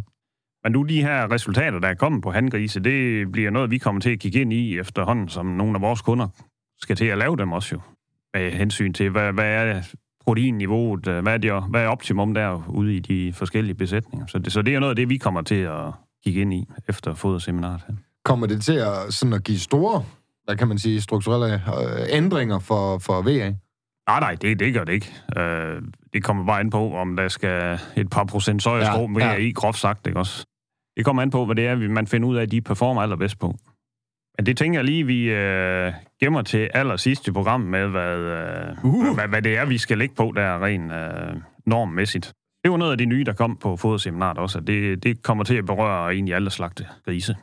Men 0.65 0.73
nu 0.73 0.83
de 0.83 1.03
her 1.03 1.33
resultater, 1.33 1.79
der 1.79 1.89
er 1.89 1.95
kommet 1.95 2.23
på 2.23 2.31
handgrise, 2.31 2.81
det 2.81 3.33
bliver 3.33 3.51
noget, 3.51 3.71
vi 3.71 3.79
kommer 3.79 4.01
til 4.01 4.11
at 4.11 4.19
kigge 4.19 4.41
ind 4.41 4.53
i 4.53 4.79
efterhånden, 4.79 5.29
som 5.29 5.47
nogle 5.47 5.75
af 5.75 5.81
vores 5.81 6.01
kunder 6.01 6.29
skal 6.81 6.97
til 6.97 7.05
at 7.05 7.19
lave 7.19 7.37
dem 7.37 7.53
også 7.53 7.75
jo 7.75 7.81
med 8.35 8.53
hensyn 8.53 8.93
til, 8.93 9.11
hvad, 9.11 9.33
hvad 9.33 9.45
er 9.45 9.83
proteinniveauet, 10.25 11.01
hvad 11.01 11.35
er, 11.35 11.39
det, 11.39 11.65
hvad 11.71 11.83
er 11.83 11.89
optimum 11.89 12.35
der 12.35 12.65
ude 12.69 12.97
i 12.97 13.01
de 13.01 13.33
forskellige 13.33 13.75
besætninger. 13.75 14.27
Så 14.27 14.39
det, 14.39 14.53
så 14.53 14.63
det 14.63 14.75
er 14.75 14.81
noget 14.81 14.91
af 14.91 14.97
det, 14.97 15.09
vi 15.09 15.17
kommer 15.17 15.43
til 15.43 15.55
at 15.55 15.93
kigge 16.25 16.41
ind 16.41 16.55
i 16.55 16.69
efter 16.89 17.15
foderseminaret. 17.15 17.81
Kommer 18.25 18.47
det 18.47 18.63
til 18.63 18.73
at, 18.73 19.15
sådan 19.15 19.33
at 19.33 19.45
give 19.45 19.59
store, 19.59 20.05
hvad 20.45 20.57
kan 20.57 20.69
man 20.69 20.79
sige, 20.79 21.01
strukturelle 21.01 21.55
øh, 21.55 22.07
ændringer 22.09 22.59
for, 22.59 22.99
for 22.99 23.23
VA? 23.23 23.55
Nej, 24.09 24.21
nej, 24.21 24.35
det, 24.35 24.61
det 24.61 24.75
gør 24.75 24.85
det 24.85 24.93
ikke. 24.93 25.13
Øh, 25.37 25.83
det 26.13 26.25
kommer 26.25 26.47
bare 26.47 26.61
an 26.61 26.71
på, 26.71 26.95
om 26.95 27.17
der 27.17 27.29
skal 27.29 27.79
et 27.97 28.11
par 28.11 28.25
procent 28.25 28.63
sojaskrå 28.63 29.11
ja, 29.19 29.27
ja. 29.27 29.37
i, 29.37 29.53
groft 29.53 29.79
sagt, 29.79 30.07
ikke 30.07 30.19
også? 30.19 30.45
Det 30.97 31.05
kommer 31.05 31.23
an 31.23 31.31
på, 31.31 31.45
hvad 31.45 31.57
det 31.57 31.67
er, 31.67 31.77
man 31.77 32.07
finder 32.07 32.29
ud 32.29 32.37
af, 32.37 32.43
at 32.43 32.51
de 32.51 32.61
performer 32.61 33.03
allerbedst 33.03 33.39
på. 33.39 33.57
Det 34.47 34.57
tænker 34.57 34.79
jeg 34.79 34.85
lige, 34.85 35.07
vi 35.07 35.31
øh, 35.31 35.93
gemmer 36.21 36.43
til 36.43 36.69
allersidst 36.75 37.29
i 37.29 37.31
programmet 37.31 37.71
med, 37.71 37.89
hvad, 37.89 38.19
øh, 38.19 38.85
uh. 38.85 39.15
hvad, 39.15 39.29
hvad 39.29 39.43
det 39.43 39.57
er, 39.59 39.65
vi 39.65 39.79
skal 39.79 39.99
lægge 39.99 40.15
på 40.15 40.33
der 40.37 40.65
rent 40.65 40.93
øh, 40.93 41.41
normmæssigt. 41.67 42.33
Det 42.65 42.71
var 42.71 42.77
noget 42.77 42.93
af 42.93 42.99
det 42.99 43.09
nye, 43.09 43.25
der 43.25 43.33
kom 43.33 43.57
på 43.57 43.77
foderseminaret 43.77 44.39
også, 44.39 44.61
det, 44.61 45.03
det 45.03 45.23
kommer 45.23 45.45
til 45.45 45.55
at 45.55 45.67
berøre 45.67 46.13
egentlig 46.13 46.35
alle 46.35 46.51
slagte 46.51 46.87
grise. 47.05 47.37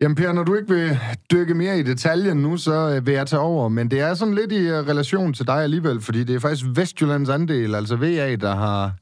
Jamen 0.00 0.14
Per, 0.14 0.32
når 0.32 0.44
du 0.44 0.54
ikke 0.54 0.74
vil 0.74 0.98
dykke 1.32 1.54
mere 1.54 1.78
i 1.78 1.82
detaljen 1.82 2.36
nu, 2.36 2.56
så 2.56 2.96
øh, 2.96 3.06
vil 3.06 3.14
jeg 3.14 3.26
tage 3.26 3.40
over. 3.40 3.68
Men 3.68 3.90
det 3.90 4.00
er 4.00 4.14
sådan 4.14 4.34
lidt 4.34 4.52
i 4.52 4.68
øh, 4.68 4.88
relation 4.88 5.32
til 5.32 5.46
dig 5.46 5.62
alligevel, 5.62 6.00
fordi 6.00 6.24
det 6.24 6.36
er 6.36 6.40
faktisk 6.40 6.66
Vestjyllands 6.74 7.28
andel, 7.28 7.74
altså 7.74 7.96
VA, 7.96 8.36
der 8.36 8.54
har 8.54 8.92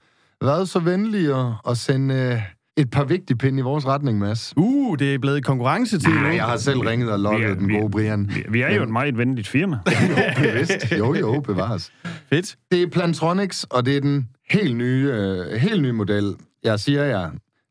været 0.44 0.68
så 0.68 0.78
venlig 0.78 1.40
at, 1.40 1.52
at 1.68 1.76
sende 1.76 2.14
øh, 2.14 2.42
et 2.78 2.90
par 2.90 3.04
vigtige 3.04 3.36
pinde 3.36 3.58
i 3.58 3.62
vores 3.62 3.86
retning, 3.86 4.18
Mads. 4.18 4.54
Uh, 4.56 4.98
det 4.98 5.14
er 5.14 5.18
blevet 5.18 5.44
konkurrence 5.44 5.98
til 5.98 6.10
Nej, 6.10 6.34
jeg 6.34 6.44
har 6.44 6.56
selv 6.56 6.80
ringet 6.80 7.12
og 7.12 7.18
lukket 7.18 7.58
den 7.58 7.72
gode 7.72 7.90
Brian. 7.90 8.30
Vi, 8.34 8.44
vi 8.48 8.60
er 8.60 8.74
jo 8.74 8.82
et 8.82 8.88
meget 8.88 9.18
venligt 9.18 9.48
firma. 9.48 9.76
jo, 9.86 10.16
bevidst. 10.42 10.92
Jo, 10.98 11.14
jo, 11.14 11.40
bevares. 11.40 11.92
Fedt. 12.30 12.56
Det 12.70 12.82
er 12.82 12.86
Plantronics, 12.86 13.64
og 13.64 13.86
det 13.86 13.96
er 13.96 14.00
den 14.00 14.28
helt 14.50 14.76
nye, 14.76 15.10
øh, 15.12 15.60
helt 15.60 15.82
nye 15.82 15.92
model. 15.92 16.34
Jeg 16.64 16.80
siger 16.80 17.04
jer, 17.04 17.30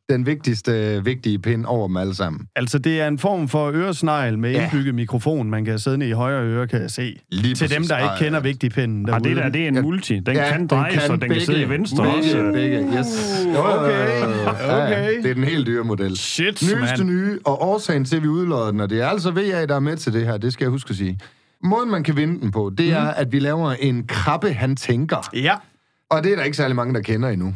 den 0.10 0.26
vigtigste 0.26 1.02
vigtige 1.04 1.40
pind 1.40 1.66
over 1.66 1.88
dem 1.88 1.98
alle 1.98 2.16
sammen. 2.16 2.48
Altså, 2.56 2.80
det 2.80 3.02
er 3.02 3.08
en 3.08 3.20
form 3.20 3.48
for 3.48 3.72
øresnegl 3.72 4.40
med 4.40 4.52
ja. 4.52 4.64
indbygget 4.64 4.96
mikrofon, 4.96 5.50
man 5.50 5.66
kan 5.66 5.80
sidde 5.80 5.98
ned 5.98 6.08
i 6.08 6.12
højre 6.12 6.44
øre, 6.44 6.68
kan 6.68 6.82
jeg 6.82 6.92
se. 6.92 7.20
Lige 7.32 7.56
Til 7.56 7.70
dem, 7.70 7.84
der 7.84 7.98
ikke 7.98 8.26
kender 8.26 8.40
vigtig 8.40 8.72
pinden. 8.72 9.08
Ja, 9.10 9.20
det 9.20 9.36
der, 9.36 9.50
det 9.50 9.64
er 9.64 9.68
en 9.68 9.82
multi. 9.82 10.20
Den 10.20 10.36
ja, 10.36 10.52
kan 10.52 10.68
dreje, 10.68 11.00
så 11.00 11.12
den 11.12 11.20
begge. 11.20 11.36
kan 11.36 11.46
sidde 11.46 11.62
i 11.62 11.70
venstre 11.70 12.04
begge, 12.04 12.18
også. 12.18 12.52
Begge, 12.54 12.78
yes. 12.78 13.46
Okay, 13.58 14.26
okay. 14.26 15.18
det 15.24 15.30
er 15.30 15.34
den 15.34 15.44
helt 15.44 15.68
dyre 15.68 15.84
model. 15.84 16.18
Shit, 16.18 16.62
Nyeste 16.62 17.04
man. 17.04 17.16
nye, 17.16 17.40
og 17.46 17.62
årsagen 17.62 18.06
til, 18.06 18.16
at 18.16 18.24
vi 18.24 18.28
udlodder 18.28 18.72
den, 18.72 18.80
og 18.80 18.90
det 18.90 19.02
er 19.02 19.08
altså 19.08 19.32
VA, 19.32 19.66
der 19.66 19.76
er 19.76 19.80
med 19.80 19.98
til 19.98 20.14
det 20.14 20.26
her, 20.26 20.38
det 20.38 20.54
skal 20.54 20.66
jeg 20.66 20.72
huske 20.72 20.90
at 20.90 20.96
sige. 20.96 21.20
Måden, 21.64 21.92
man 21.92 22.04
kan 22.04 22.18
vinde 22.18 22.42
den 22.42 22.52
på, 22.52 22.72
det 22.78 22.94
er, 22.94 23.04
mm. 23.04 23.14
at 23.16 23.32
vi 23.32 23.40
laver 23.40 23.72
en 23.72 24.08
krabbe, 24.08 24.54
han 24.54 24.76
tænker. 24.76 25.30
Ja. 25.34 25.56
Og 26.10 26.24
det 26.24 26.32
er 26.32 26.36
der 26.36 26.44
ikke 26.44 26.58
særlig 26.58 26.76
mange, 26.76 26.94
der 26.94 27.02
kender 27.02 27.30
endnu. 27.30 27.56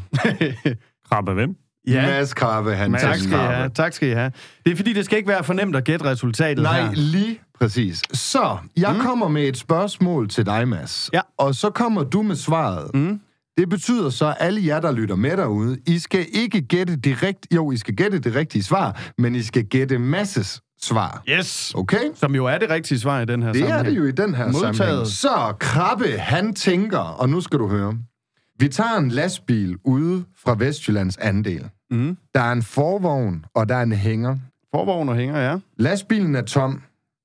krabbe 1.09 1.33
hvem? 1.33 1.55
Ja. 1.87 2.01
Mads 2.01 2.33
Krabbe, 2.33 2.75
han 2.75 2.93
tak 2.93 3.15
skal, 3.17 3.29
I 3.31 3.35
have. 3.35 3.69
tak 3.69 3.93
skal 3.93 4.09
I 4.09 4.11
have. 4.11 4.31
Det 4.65 4.71
er 4.71 4.75
fordi, 4.75 4.93
det 4.93 5.05
skal 5.05 5.17
ikke 5.17 5.29
være 5.29 5.43
for 5.43 5.53
nemt 5.53 5.75
at 5.75 5.83
gætte 5.83 6.05
resultatet 6.05 6.63
Nej, 6.63 6.81
her. 6.81 6.91
lige 6.95 7.39
præcis. 7.59 8.01
Så, 8.13 8.57
jeg 8.77 8.93
mm. 8.93 8.99
kommer 8.99 9.27
med 9.27 9.43
et 9.47 9.57
spørgsmål 9.57 10.29
til 10.29 10.45
dig, 10.45 10.67
Mads. 10.67 11.09
Ja. 11.13 11.21
Og 11.37 11.55
så 11.55 11.69
kommer 11.69 12.03
du 12.03 12.21
med 12.21 12.35
svaret. 12.35 12.91
Mm. 12.93 13.19
Det 13.57 13.69
betyder 13.69 14.09
så, 14.09 14.25
at 14.27 14.35
alle 14.39 14.65
jer, 14.65 14.79
der 14.79 14.91
lytter 14.91 15.15
med 15.15 15.37
derude, 15.37 15.77
I 15.87 15.99
skal 15.99 16.25
ikke 16.33 16.61
gætte 16.61 16.95
det 16.95 17.23
rigtige... 17.23 17.55
Jo, 17.55 17.71
I 17.71 17.77
skal 17.77 17.95
gætte 17.95 18.19
det 18.19 18.35
rigtige 18.35 18.63
svar, 18.63 19.01
men 19.17 19.35
I 19.35 19.41
skal 19.41 19.63
gætte 19.65 19.97
masses 19.99 20.61
svar. 20.81 21.23
Yes. 21.29 21.71
Okay? 21.75 22.03
Som 22.15 22.35
jo 22.35 22.45
er 22.45 22.57
det 22.57 22.69
rigtige 22.69 22.99
svar 22.99 23.21
i 23.21 23.25
den 23.25 23.43
her 23.43 23.51
det 23.51 23.59
sammenhæng. 23.59 23.85
Det 23.85 23.91
er 23.91 23.93
det 23.93 23.99
jo 23.99 24.05
i 24.05 24.27
den 24.27 24.35
her 24.35 24.45
Modtaget. 24.51 24.75
sammenhæng. 24.77 25.07
Så, 25.07 25.53
Krabbe, 25.59 26.17
han 26.17 26.53
tænker, 26.53 26.97
og 26.99 27.29
nu 27.29 27.41
skal 27.41 27.59
du 27.59 27.67
høre. 27.67 27.97
Vi 28.61 28.67
tager 28.67 28.97
en 28.97 29.09
lastbil 29.09 29.77
ude 29.83 30.23
fra 30.37 30.55
Vestjyllands 30.59 31.17
andel. 31.17 31.69
Mm. 31.91 32.17
Der 32.35 32.41
er 32.41 32.51
en 32.51 32.61
forvogn, 32.61 33.45
og 33.53 33.69
der 33.69 33.75
er 33.75 33.83
en 33.83 33.91
hænger. 33.91 34.37
Forvogn 34.75 35.09
og 35.09 35.15
hænger, 35.15 35.37
ja. 35.37 35.57
Lastbilen 35.77 36.35
er 36.35 36.41
tom. 36.41 36.81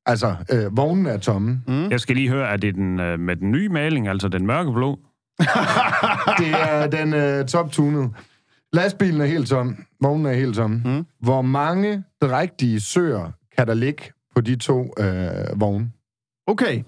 Altså, 0.07 0.37
øh, 0.53 0.77
vognen 0.77 1.07
er 1.07 1.19
tomme. 1.19 1.63
Mm. 1.69 1.91
Jeg 1.91 2.01
skal 2.01 2.17
lige 2.17 2.29
høre, 2.29 2.49
er 2.49 2.57
det 2.57 2.75
den, 2.75 3.01
øh, 3.01 3.21
med 3.21 3.37
den 3.37 3.51
nye 3.51 3.69
maling, 3.69 4.09
altså 4.09 4.29
den 4.29 4.47
mørkeblå? 4.47 4.99
Det 6.41 6.51
er 6.51 6.87
den 6.87 7.15
øh, 7.15 7.47
top-tunede. 7.47 8.11
Lastbilen 8.73 9.21
er 9.21 9.27
helt 9.27 9.49
tom. 9.49 9.77
Vognen 10.01 10.27
er 10.27 10.33
helt 10.33 10.57
tom. 10.57 10.71
Mm. 10.85 11.07
Hvor 11.21 11.43
mange 11.43 12.05
drægtige 12.23 12.81
søer 12.81 13.31
kan 13.59 13.67
der 13.67 13.75
ligge 13.75 14.03
på 14.35 14.41
de 14.41 14.57
to 14.57 14.93
øh, 14.99 15.61
vogne? 15.61 15.91
Okay. 16.47 16.83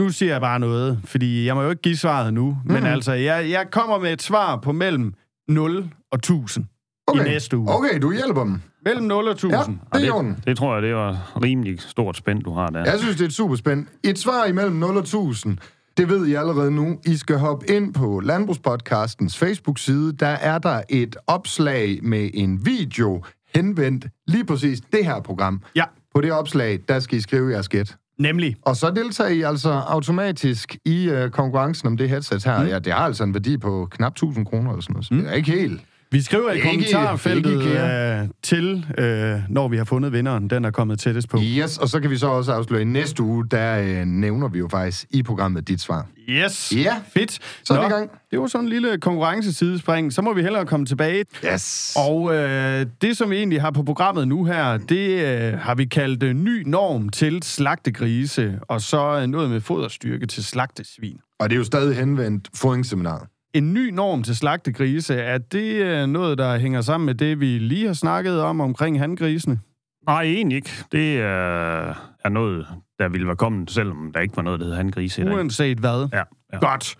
Nu 0.00 0.08
siger 0.10 0.32
jeg 0.32 0.40
bare 0.40 0.58
noget, 0.58 1.00
fordi 1.04 1.46
jeg 1.46 1.54
må 1.54 1.62
jo 1.62 1.70
ikke 1.70 1.82
give 1.82 1.96
svaret 1.96 2.34
nu. 2.34 2.58
Mm. 2.64 2.72
Men 2.72 2.86
altså, 2.86 3.12
jeg, 3.12 3.50
jeg 3.50 3.66
kommer 3.70 3.98
med 3.98 4.12
et 4.12 4.22
svar 4.22 4.56
på 4.56 4.72
mellem 4.72 5.14
0 5.48 5.90
og 6.12 6.16
1000 6.18 6.64
Okay. 7.06 7.20
i 7.20 7.28
næste 7.28 7.56
uge. 7.56 7.74
Okay, 7.74 7.98
du 8.02 8.12
hjælper 8.12 8.44
dem. 8.44 8.60
Mellem 8.84 9.06
0 9.06 9.24
og 9.24 9.30
1000. 9.30 9.52
Ja, 9.54 9.98
det 9.98 10.04
er 10.04 10.08
i 10.08 10.10
orden. 10.10 10.36
Det 10.46 10.56
tror 10.56 10.74
jeg, 10.74 10.82
det 10.82 10.94
var 10.94 11.32
rimelig 11.42 11.80
stort 11.80 12.16
spænd, 12.16 12.42
du 12.42 12.52
har 12.52 12.66
der. 12.66 12.84
Jeg 12.84 12.98
synes, 12.98 13.16
det 13.16 13.22
er 13.22 13.28
et 13.28 13.34
super 13.34 13.56
spænd. 13.56 13.86
Et 14.04 14.18
svar 14.18 14.44
imellem 14.44 14.76
0 14.76 14.90
og 14.96 15.02
1000. 15.02 15.58
Det 15.96 16.08
ved 16.08 16.26
I 16.26 16.34
allerede 16.34 16.70
nu. 16.70 16.98
I 17.06 17.16
skal 17.16 17.38
hoppe 17.38 17.70
ind 17.70 17.94
på 17.94 18.20
Landbrugspodcastens 18.20 19.38
Facebook-side. 19.38 20.12
Der 20.12 20.26
er 20.26 20.58
der 20.58 20.82
et 20.88 21.16
opslag 21.26 21.98
med 22.02 22.30
en 22.34 22.66
video 22.66 23.24
henvendt 23.54 24.06
lige 24.28 24.44
præcis 24.44 24.80
det 24.92 25.04
her 25.04 25.20
program. 25.20 25.62
ja, 25.76 25.84
På 26.14 26.20
det 26.20 26.32
opslag, 26.32 26.78
der 26.88 27.00
skal 27.00 27.18
I 27.18 27.20
skrive 27.20 27.50
jeres 27.52 27.68
gæt. 27.68 27.96
Nemlig. 28.20 28.56
Og 28.62 28.76
så 28.76 28.90
deltager 28.90 29.30
I 29.30 29.42
altså 29.42 29.70
automatisk 29.70 30.76
i 30.84 31.08
øh, 31.08 31.30
konkurrencen 31.30 31.86
om 31.86 31.96
det 31.96 32.08
headset 32.08 32.44
her. 32.44 32.62
Mm. 32.62 32.68
Ja, 32.68 32.78
det 32.78 32.92
har 32.92 33.04
altså 33.04 33.24
en 33.24 33.34
værdi 33.34 33.56
på 33.58 33.88
knap 33.90 34.12
1000 34.12 34.46
kroner 34.46 34.70
eller 34.70 34.82
sådan 34.82 34.92
noget. 34.92 35.06
Så 35.06 35.14
det 35.14 35.28
er 35.28 35.32
ikke 35.32 35.50
helt. 35.50 35.80
Vi 36.12 36.22
skriver 36.22 36.50
i 36.50 36.54
Ikke- 36.54 36.68
kommentarfeltet 36.68 37.50
ikke 37.52 37.80
øh, 38.20 38.28
til, 38.42 38.86
øh, 38.98 39.38
når 39.48 39.68
vi 39.68 39.76
har 39.76 39.84
fundet 39.84 40.12
vinderen, 40.12 40.50
den 40.50 40.64
er 40.64 40.70
kommet 40.70 40.98
tættest 41.00 41.28
på. 41.28 41.38
Yes, 41.42 41.78
og 41.78 41.88
så 41.88 42.00
kan 42.00 42.10
vi 42.10 42.16
så 42.16 42.26
også 42.26 42.52
afsløre, 42.52 42.80
at 42.80 42.86
i 42.86 42.90
næste 42.90 43.22
uge, 43.22 43.46
der 43.50 43.78
øh, 43.78 44.04
nævner 44.06 44.48
vi 44.48 44.58
jo 44.58 44.68
faktisk 44.70 45.06
i 45.10 45.22
programmet 45.22 45.68
dit 45.68 45.80
svar. 45.80 46.06
Yes. 46.28 46.72
Ja. 46.76 46.94
Fedt. 47.14 47.38
Så 47.64 47.74
er 47.74 47.80
vi 47.80 47.86
i 47.86 47.88
gang. 47.88 48.10
Det 48.30 48.40
var 48.40 48.46
sådan 48.46 48.64
en 48.64 48.68
lille 48.70 48.98
konkurrencesidespring. 48.98 50.12
Så 50.12 50.22
må 50.22 50.32
vi 50.34 50.42
hellere 50.42 50.66
komme 50.66 50.86
tilbage. 50.86 51.24
Yes. 51.52 51.96
Og 52.08 52.34
øh, 52.34 52.86
det, 53.02 53.16
som 53.16 53.30
vi 53.30 53.36
egentlig 53.36 53.60
har 53.60 53.70
på 53.70 53.82
programmet 53.82 54.28
nu 54.28 54.44
her, 54.44 54.76
det 54.76 55.24
øh, 55.24 55.58
har 55.58 55.74
vi 55.74 55.84
kaldt 55.84 56.22
øh, 56.22 56.34
ny 56.34 56.62
norm 56.66 57.08
til 57.08 57.42
slagtegrise, 57.42 58.58
og 58.68 58.80
så 58.80 59.20
øh, 59.20 59.26
noget 59.26 59.50
med 59.50 59.60
foderstyrke 59.60 60.26
til 60.26 60.44
slagtesvin. 60.44 61.16
Og 61.40 61.50
det 61.50 61.54
er 61.56 61.58
jo 61.58 61.64
stadig 61.64 61.96
henvendt 61.96 62.48
fodringsseminar. 62.54 63.26
En 63.54 63.74
ny 63.74 63.90
norm 63.90 64.22
til 64.22 64.36
slagtegrise, 64.36 65.14
er 65.14 65.38
det 65.38 65.74
øh, 65.74 66.06
noget, 66.06 66.38
der 66.38 66.58
hænger 66.58 66.80
sammen 66.80 67.06
med 67.06 67.14
det, 67.14 67.40
vi 67.40 67.58
lige 67.58 67.86
har 67.86 67.92
snakket 67.92 68.42
om 68.42 68.60
omkring 68.60 68.98
handgrisene? 68.98 69.60
Nej, 70.06 70.22
egentlig 70.22 70.56
ikke. 70.56 70.70
Det 70.92 71.20
er, 71.20 71.94
er 72.24 72.28
noget, 72.28 72.66
der 72.98 73.08
ville 73.08 73.26
være 73.26 73.36
kommet, 73.36 73.70
selvom 73.70 74.10
der 74.14 74.20
ikke 74.20 74.36
var 74.36 74.42
noget, 74.42 74.60
der 74.60 74.66
hed 74.66 74.74
handgrise. 74.74 75.24
Uanset 75.24 75.78
hvad. 75.78 76.08
Ja, 76.12 76.22
ja. 76.52 76.58
Godt. 76.58 76.96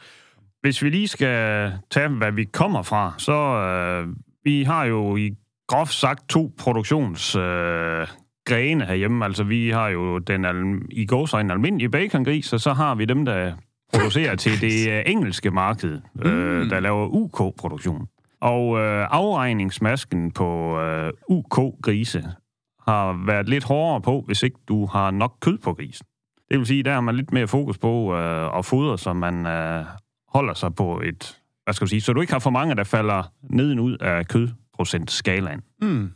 Hvis 0.61 0.83
vi 0.83 0.91
lige 0.91 1.09
skal 1.09 1.73
tage, 1.91 2.09
hvad 2.09 2.33
vi 2.33 2.45
kommer 2.45 2.83
fra, 2.83 3.15
så 3.19 3.33
øh, 3.33 4.09
vi 4.45 4.63
har 4.63 4.85
jo 4.85 5.17
i 5.17 5.31
groft 5.69 5.93
sagt 5.93 6.29
to 6.29 6.53
produktions 6.59 7.37
øh, 7.37 8.07
grene 8.47 8.85
herhjemme. 8.85 9.25
Altså 9.25 9.45
vi 9.45 9.71
har 9.71 9.89
jo 9.89 10.19
den 10.19 10.45
al- 10.45 10.83
i 10.91 11.07
går 11.07 11.27
så 11.27 11.39
en 11.39 11.51
almindelig 11.51 11.91
bacongris, 11.91 12.53
og 12.53 12.61
så 12.61 12.73
har 12.73 12.95
vi 12.95 13.05
dem, 13.05 13.25
der 13.25 13.53
producerer 13.93 14.37
til 14.37 14.61
det 14.61 14.91
øh, 14.91 15.03
engelske 15.07 15.51
marked, 15.51 16.01
øh, 16.25 16.71
der 16.71 16.81
laver 16.81 17.07
UK-produktion. 17.07 18.09
Og 18.41 18.79
øh, 18.79 19.07
afregningsmasken 19.11 20.31
på 20.31 20.81
øh, 20.81 21.13
UK-grise 21.29 22.25
har 22.89 23.27
været 23.27 23.49
lidt 23.49 23.65
hårdere 23.65 24.01
på, 24.01 24.25
hvis 24.27 24.43
ikke 24.43 24.59
du 24.69 24.87
har 24.87 25.11
nok 25.11 25.37
kød 25.41 25.59
på 25.59 25.75
grisen. 25.75 26.07
Det 26.51 26.59
vil 26.59 26.67
sige, 26.67 26.83
der 26.83 26.93
har 26.93 27.01
man 27.01 27.17
lidt 27.17 27.33
mere 27.33 27.49
fokus 27.49 27.79
på 27.79 28.17
øh, 28.17 28.59
at 28.59 28.65
fodre, 28.65 28.99
så 28.99 29.13
man 29.13 29.47
øh, 29.47 29.85
holder 30.29 30.55
sig 30.55 30.75
på 30.75 31.01
et, 31.05 31.39
hvad 31.65 31.75
skal 31.75 31.85
du 31.85 31.89
sige, 31.89 32.01
så 32.01 32.13
du 32.13 32.21
ikke 32.21 32.33
har 32.33 32.41
for 32.41 32.51
mange, 32.51 32.75
der 32.75 32.85
falder 32.85 33.23
nedenud 33.43 33.97
af 34.01 34.29
kødprocentskalaen. 34.29 35.61
Mm. 35.83 36.11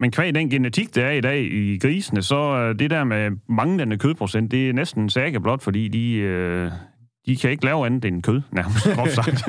Men 0.00 0.10
kvæg 0.10 0.34
den 0.34 0.50
genetik, 0.50 0.94
der 0.94 1.04
er 1.06 1.10
i 1.10 1.20
dag 1.20 1.42
i 1.42 1.78
grisene, 1.78 2.22
så 2.22 2.36
øh, 2.36 2.78
det 2.78 2.90
der 2.90 3.04
med 3.04 3.30
manglende 3.48 3.98
kødprocent, 3.98 4.50
det 4.50 4.68
er 4.68 4.72
næsten 4.72 5.10
en 5.16 5.42
blot, 5.42 5.62
fordi 5.62 5.88
de, 5.88 6.14
øh, 6.14 6.70
de 7.30 7.36
kan 7.36 7.50
ikke 7.50 7.64
lave 7.64 7.86
andet 7.86 8.04
end 8.04 8.22
kød, 8.22 8.40
nærmest, 8.52 8.86
groft 8.96 9.12
sagt. 9.14 9.48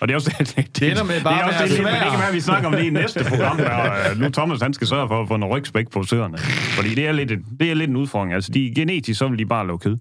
og 0.00 0.08
det 0.08 0.10
er 0.10 0.14
også 0.14 0.34
det, 0.38 0.56
det, 0.56 0.80
Det 0.80 0.90
ender 0.90 1.04
med 1.04 1.22
bare 1.22 1.34
det 1.34 1.42
er 1.42 1.46
også 1.46 1.58
det, 1.62 1.68
det, 1.70 1.78
det 1.78 1.86
kan 1.86 2.18
være, 2.18 2.28
at 2.28 2.34
vi 2.34 2.40
snakker 2.40 2.68
om 2.68 2.74
det 2.74 2.84
i 2.84 2.90
næste 2.90 3.24
program, 3.28 3.56
der 3.56 3.92
øh, 4.10 4.20
nu 4.20 4.28
Thomas 4.28 4.60
han 4.62 4.74
skal 4.74 4.86
sørge 4.86 5.08
for 5.08 5.22
at 5.22 5.28
få 5.28 5.36
noget 5.36 5.54
rygspæk 5.56 5.90
på 5.90 6.02
søerne. 6.02 6.38
Fordi 6.76 6.94
det 6.94 7.06
er 7.08 7.12
lidt, 7.12 7.30
et- 7.30 7.44
det 7.60 7.70
er 7.70 7.74
lidt 7.74 7.90
en 7.90 7.96
udfordring. 7.96 8.32
Altså, 8.34 8.52
de, 8.52 8.72
genetisk, 8.76 9.18
så 9.18 9.28
vil 9.28 9.38
de 9.38 9.46
bare 9.46 9.66
lave 9.66 9.78
kød. 9.78 9.96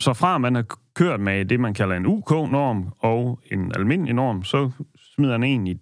Så 0.00 0.12
fra 0.14 0.38
man 0.38 0.54
har 0.54 0.64
kørt 0.94 1.20
med 1.20 1.44
det, 1.44 1.60
man 1.60 1.74
kalder 1.74 1.96
en 1.96 2.06
UK-norm 2.06 2.92
og 2.98 3.40
en 3.52 3.72
almindelig 3.74 4.14
norm, 4.14 4.44
så 4.44 4.70
smider 5.14 5.38
man 5.38 5.48
egentlig 5.48 5.76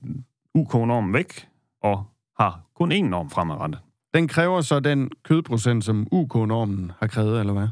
UK-normen 0.55 1.13
væk 1.13 1.47
og 1.83 2.03
har 2.41 2.61
kun 2.77 2.93
én 2.93 3.03
norm 3.09 3.31
fremadrettet. 3.31 3.79
Den 4.15 4.29
kræver 4.29 4.61
så 4.61 4.81
den 4.81 5.11
kødprocent, 5.25 5.85
som 5.85 6.07
UK-normen 6.13 6.93
har 7.01 7.07
krævet, 7.07 7.41
eller 7.41 7.53
hvad? 7.53 7.69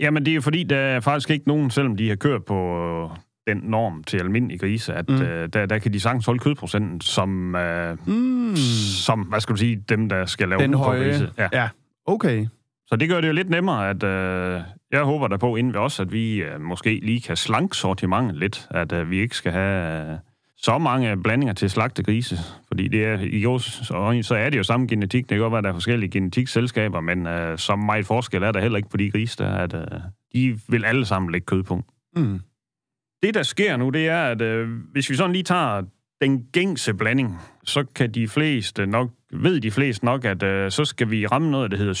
Jamen, 0.00 0.26
det 0.26 0.34
er 0.34 0.40
fordi, 0.40 0.62
der 0.62 0.76
er 0.78 1.00
faktisk 1.00 1.30
ikke 1.30 1.48
nogen, 1.48 1.70
selvom 1.70 1.96
de 1.96 2.08
har 2.08 2.16
kørt 2.16 2.44
på 2.44 2.54
øh, 3.04 3.10
den 3.54 3.62
norm 3.70 4.04
til 4.04 4.18
almindelige 4.18 4.58
grise, 4.58 4.94
at 4.94 5.08
Mm. 5.08 5.22
øh, 5.22 5.48
der, 5.52 5.66
der 5.66 5.78
kan 5.78 5.92
de 5.92 6.00
sagtens 6.00 6.26
holde 6.26 6.38
kødprocenten 6.38 7.00
som, 7.00 7.54
øh, 7.54 7.96
Mm. 8.08 8.56
som, 9.06 9.20
hvad 9.20 9.40
skal 9.40 9.52
du 9.54 9.58
sige, 9.58 9.84
dem, 9.88 10.08
der 10.08 10.26
skal 10.26 10.48
lave 10.48 10.62
Den 10.62 10.74
høje. 10.74 10.98
UK-grise. 11.00 11.30
Ja. 11.38 11.48
Ja, 11.52 11.68
okay. 12.06 12.46
Så 12.86 12.96
det 12.96 13.08
gør 13.08 13.20
det 13.20 13.28
jo 13.28 13.32
lidt 13.32 13.50
nemmere, 13.50 13.90
at 13.90 14.02
øh, 14.02 14.60
jeg 14.92 15.02
håber 15.02 15.28
der 15.28 15.36
på 15.36 15.56
inden 15.56 15.72
ved 15.72 15.80
os, 15.80 16.00
at 16.00 16.12
vi 16.12 16.42
øh, 16.42 16.60
måske 16.60 17.00
lige 17.02 17.20
kan 17.20 17.36
slanke 17.36 17.76
sortimentet 17.76 18.36
lidt, 18.36 18.66
at 18.70 18.92
øh, 18.92 19.10
vi 19.10 19.18
ikke 19.20 19.36
skal 19.36 19.52
have 19.52 20.10
øh, 20.12 20.18
så 20.66 20.78
mange 20.78 21.22
blandinger 21.22 21.54
til 21.54 21.70
slagte 21.70 22.02
grise, 22.02 22.36
fordi 22.68 22.88
det 22.88 23.04
er, 23.04 23.18
i 23.20 23.44
års 23.44 23.90
øjne, 23.90 24.22
så 24.22 24.34
er 24.34 24.50
det 24.50 24.58
jo 24.58 24.62
samme 24.62 24.86
genetik. 24.86 25.22
Det 25.22 25.36
kan 25.36 25.38
godt 25.38 25.50
være, 25.50 25.58
at 25.58 25.64
der 25.64 25.70
er 25.70 25.74
forskellige 25.74 26.10
genetikselskaber, 26.10 27.00
men 27.00 27.26
øh, 27.26 27.58
så 27.58 27.76
meget 27.76 28.06
forskel 28.06 28.42
er 28.42 28.52
der 28.52 28.60
heller 28.60 28.76
ikke 28.76 28.88
på 28.88 28.96
de 28.96 29.10
grise, 29.10 29.38
der 29.38 29.46
er, 29.46 29.62
at 29.62 29.74
øh, 29.74 30.00
de 30.34 30.58
vil 30.68 30.84
alle 30.84 31.06
sammen 31.06 31.32
lægge 31.32 31.44
kød 31.44 31.62
på. 31.62 31.82
Mm. 32.16 32.40
Det, 33.22 33.34
der 33.34 33.42
sker 33.42 33.76
nu, 33.76 33.90
det 33.90 34.08
er, 34.08 34.22
at 34.24 34.42
øh, 34.42 34.68
hvis 34.92 35.10
vi 35.10 35.14
sådan 35.14 35.32
lige 35.32 35.42
tager 35.42 35.82
den 36.20 36.46
gængse 36.52 36.94
blanding, 36.94 37.38
så 37.64 37.84
kan 37.94 38.10
de 38.10 38.28
fleste 38.28 38.86
nok, 38.86 39.10
ved 39.32 39.60
de 39.60 39.70
fleste 39.70 40.04
nok, 40.04 40.24
at 40.24 40.42
øh, 40.42 40.70
så 40.70 40.84
skal 40.84 41.10
vi 41.10 41.26
ramme 41.26 41.50
noget, 41.50 41.70
der 41.70 41.76
hedder 41.76 41.94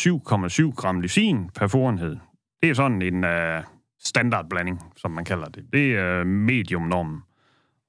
7,7 0.68 0.74
gram 0.74 1.00
lysin 1.00 1.50
per 1.54 1.66
forenhed. 1.66 2.16
Det 2.62 2.70
er 2.70 2.74
sådan 2.74 3.02
en 3.02 3.24
øh, 3.24 3.62
standardblanding, 4.04 4.82
som 4.96 5.10
man 5.10 5.24
kalder 5.24 5.46
det. 5.46 5.64
Det 5.72 5.96
er 5.96 6.20
øh, 6.20 6.26
mediumnormen. 6.26 7.22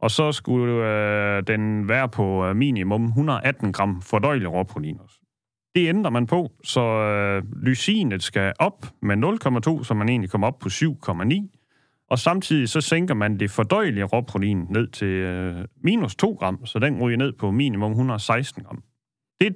Og 0.01 0.11
så 0.11 0.31
skulle 0.31 0.73
øh, 0.73 1.43
den 1.47 1.89
være 1.89 2.09
på 2.09 2.45
øh, 2.45 2.55
minimum 2.55 3.05
118 3.05 3.71
gram 3.71 4.01
fordøjelig 4.01 4.51
råprotein 4.53 4.99
også. 4.99 5.19
Det 5.75 5.89
ændrer 5.89 6.11
man 6.11 6.27
på, 6.27 6.51
så 6.63 6.81
øh, 6.81 7.43
lysinet 7.63 8.23
skal 8.23 8.53
op 8.59 8.85
med 9.01 9.17
0,2, 9.77 9.83
så 9.83 9.93
man 9.93 10.09
egentlig 10.09 10.29
kommer 10.29 10.47
op 10.47 10.59
på 10.59 10.69
7,9. 10.69 11.57
Og 12.09 12.19
samtidig 12.19 12.69
så 12.69 12.81
sænker 12.81 13.13
man 13.13 13.39
det 13.39 13.51
fordøjelige 13.51 14.03
råprotein 14.03 14.65
ned 14.69 14.87
til 14.87 15.07
øh, 15.07 15.65
minus 15.83 16.15
2 16.15 16.37
gram, 16.39 16.65
så 16.65 16.79
den 16.79 17.01
ryger 17.01 17.17
ned 17.17 17.33
på 17.33 17.51
minimum 17.51 17.91
116 17.91 18.63
gram. 18.63 18.83
Det 19.41 19.55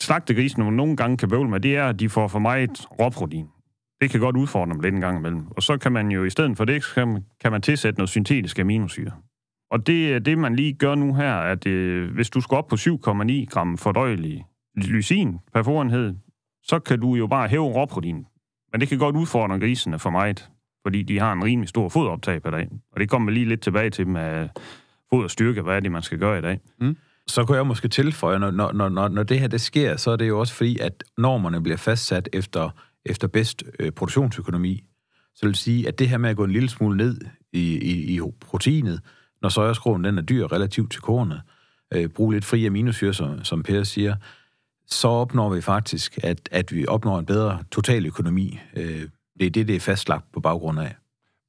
slagtegrisene 0.00 0.70
nogle 0.70 0.96
gange 0.96 1.16
kan 1.16 1.28
bøvle 1.28 1.50
med, 1.50 1.60
det 1.60 1.76
er, 1.76 1.88
at 1.88 2.00
de 2.00 2.08
får 2.08 2.28
for 2.28 2.38
meget 2.38 2.86
råprotein. 3.00 3.46
Det 4.00 4.10
kan 4.10 4.20
godt 4.20 4.36
udfordre 4.36 4.72
dem 4.72 4.80
lidt 4.80 4.94
en 4.94 5.00
gang 5.00 5.18
imellem. 5.18 5.46
Og 5.50 5.62
så 5.62 5.78
kan 5.78 5.92
man 5.92 6.10
jo 6.10 6.24
i 6.24 6.30
stedet 6.30 6.56
for 6.56 6.64
det, 6.64 6.94
kan 6.94 7.08
man, 7.08 7.24
kan 7.40 7.52
man 7.52 7.62
tilsætte 7.62 7.98
noget 7.98 8.08
syntetisk 8.08 8.58
aminosyre. 8.58 9.12
Og 9.70 9.86
det 9.86 10.26
det, 10.26 10.38
man 10.38 10.56
lige 10.56 10.72
gør 10.72 10.94
nu 10.94 11.14
her, 11.14 11.34
at 11.34 11.66
øh, 11.66 12.14
hvis 12.14 12.30
du 12.30 12.40
skal 12.40 12.56
op 12.56 12.68
på 12.68 12.76
7,9 12.76 13.44
gram 13.50 13.78
fordøjelig 13.78 14.44
lysin 14.76 15.38
per 15.54 15.62
forenhed, 15.62 16.14
så 16.62 16.78
kan 16.78 17.00
du 17.00 17.14
jo 17.14 17.26
bare 17.26 17.48
hæve 17.48 17.64
råprotein. 17.64 18.26
Men 18.72 18.80
det 18.80 18.88
kan 18.88 18.98
godt 18.98 19.16
udfordre 19.16 19.58
grisene 19.58 19.98
for 19.98 20.10
meget, 20.10 20.48
fordi 20.82 21.02
de 21.02 21.18
har 21.18 21.32
en 21.32 21.44
rimelig 21.44 21.68
stor 21.68 21.88
fodoptag 21.88 22.42
per 22.42 22.50
dag. 22.50 22.68
Og 22.92 23.00
det 23.00 23.10
kommer 23.10 23.30
vi 23.32 23.34
lige 23.38 23.48
lidt 23.48 23.60
tilbage 23.60 23.90
til 23.90 24.06
med 24.08 24.48
foderstyrke, 25.10 25.62
hvad 25.62 25.76
er 25.76 25.80
det, 25.80 25.92
man 25.92 26.02
skal 26.02 26.18
gøre 26.18 26.38
i 26.38 26.42
dag. 26.42 26.60
Mm. 26.80 26.96
Så 27.26 27.44
kunne 27.44 27.56
jeg 27.56 27.66
måske 27.66 27.88
tilføje, 27.88 28.38
når, 28.38 28.50
når, 28.50 28.72
når, 28.72 28.88
når- 28.88 29.08
når 29.08 29.22
det 29.22 29.40
her 29.40 29.48
det 29.48 29.60
sker, 29.60 29.96
så 29.96 30.10
er 30.10 30.16
det 30.16 30.28
jo 30.28 30.40
også 30.40 30.54
fordi, 30.54 30.78
at 30.78 31.04
normerne 31.18 31.62
bliver 31.62 31.76
fastsat 31.76 32.28
efter, 32.32 32.70
efter 33.06 33.28
bedst 33.28 33.64
øh, 33.80 33.92
produktionsøkonomi. 33.92 34.84
Så 35.34 35.38
det 35.40 35.46
vil 35.46 35.54
sige, 35.54 35.88
at 35.88 35.98
det 35.98 36.08
her 36.08 36.18
med 36.18 36.30
at 36.30 36.36
gå 36.36 36.44
en 36.44 36.50
lille 36.50 36.68
smule 36.68 36.96
ned 36.96 37.20
i, 37.52 37.78
i, 37.78 38.16
i 38.16 38.20
proteinet, 38.40 39.00
når 39.42 39.48
sojaskroen 39.48 40.04
den 40.04 40.18
er 40.18 40.22
dyr 40.22 40.52
relativt 40.52 40.92
til 40.92 41.00
kornet, 41.00 41.40
øh, 41.94 42.08
bruge 42.08 42.34
lidt 42.34 42.44
fri 42.44 42.66
aminosyre, 42.66 43.14
som, 43.14 43.44
som 43.44 43.62
Per 43.62 43.82
siger, 43.82 44.16
så 44.86 45.08
opnår 45.08 45.54
vi 45.54 45.60
faktisk, 45.60 46.18
at, 46.22 46.48
at 46.52 46.72
vi 46.72 46.86
opnår 46.86 47.18
en 47.18 47.26
bedre 47.26 47.58
totaløkonomi. 47.70 48.58
Øh, 48.76 49.02
det 49.38 49.46
er 49.46 49.50
det, 49.50 49.68
det 49.68 49.76
er 49.76 49.80
fastlagt 49.80 50.32
på 50.32 50.40
baggrund 50.40 50.80
af. 50.80 50.96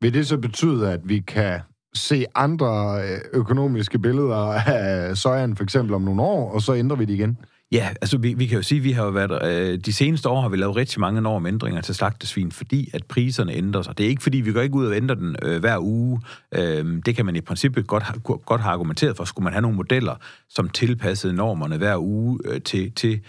Vil 0.02 0.14
det 0.14 0.28
så 0.28 0.38
betyde, 0.38 0.92
at 0.92 1.00
vi 1.04 1.20
kan 1.20 1.60
se 1.94 2.26
andre 2.36 3.02
øh, 3.04 3.20
økonomiske 3.34 4.00
billeder 4.00 4.36
af 4.36 5.18
sojan, 5.18 5.56
for 5.56 5.64
eksempel 5.64 5.94
om 5.94 6.02
nogle 6.02 6.22
år, 6.22 6.52
og 6.52 6.62
så 6.62 6.76
ændrer 6.76 6.98
vi 6.98 7.06
det 7.06 7.14
igen? 7.14 7.38
Ja, 7.72 7.90
altså 8.02 8.18
vi, 8.18 8.34
vi 8.34 8.46
kan 8.46 8.58
jo 8.58 8.64
sige, 8.64 8.78
at 8.78 8.84
vi 8.84 8.92
har 8.92 9.04
jo 9.04 9.10
været, 9.10 9.72
øh, 9.72 9.80
de 9.80 9.94
seneste 9.94 10.30
år 10.30 10.42
har 10.42 10.50
vi 10.50 10.58
lavet 10.58 10.76
rigtig 10.76 11.00
mange 11.00 11.18
enorme 11.18 11.48
ændringer 11.48 11.82
til 11.82 11.96
slagtesvin, 11.96 12.52
fordi 12.52 12.90
at 12.94 13.06
priserne 13.06 13.54
ændrer 13.54 13.82
sig. 13.82 13.98
Det 13.98 14.06
er 14.06 14.10
ikke 14.10 14.24
fordi, 14.24 14.38
vi 14.38 14.54
går 14.54 14.62
ikke 14.62 14.76
ud 14.76 14.86
og 14.86 14.96
ændrer 14.96 15.16
den 15.16 15.36
øh, 15.42 15.60
hver 15.60 15.78
uge. 15.80 16.22
Øh, 16.52 16.86
det 17.06 17.16
kan 17.16 17.26
man 17.26 17.36
i 17.36 17.42
princippet 17.42 17.88
godt, 17.88 18.04
ha, 18.04 18.14
godt 18.24 18.62
have 18.62 18.74
argumenteret 18.74 19.18
for. 19.18 19.24
Skulle 19.24 19.44
man 19.44 19.54
have 19.54 19.62
nogle 19.62 19.78
modeller, 19.78 20.16
som 20.50 20.70
tilpassede 20.70 21.34
normerne 21.34 21.78
hver 21.78 21.98
uge 21.98 22.40
øh, 22.46 22.62
til, 22.62 22.92
til 22.92 23.22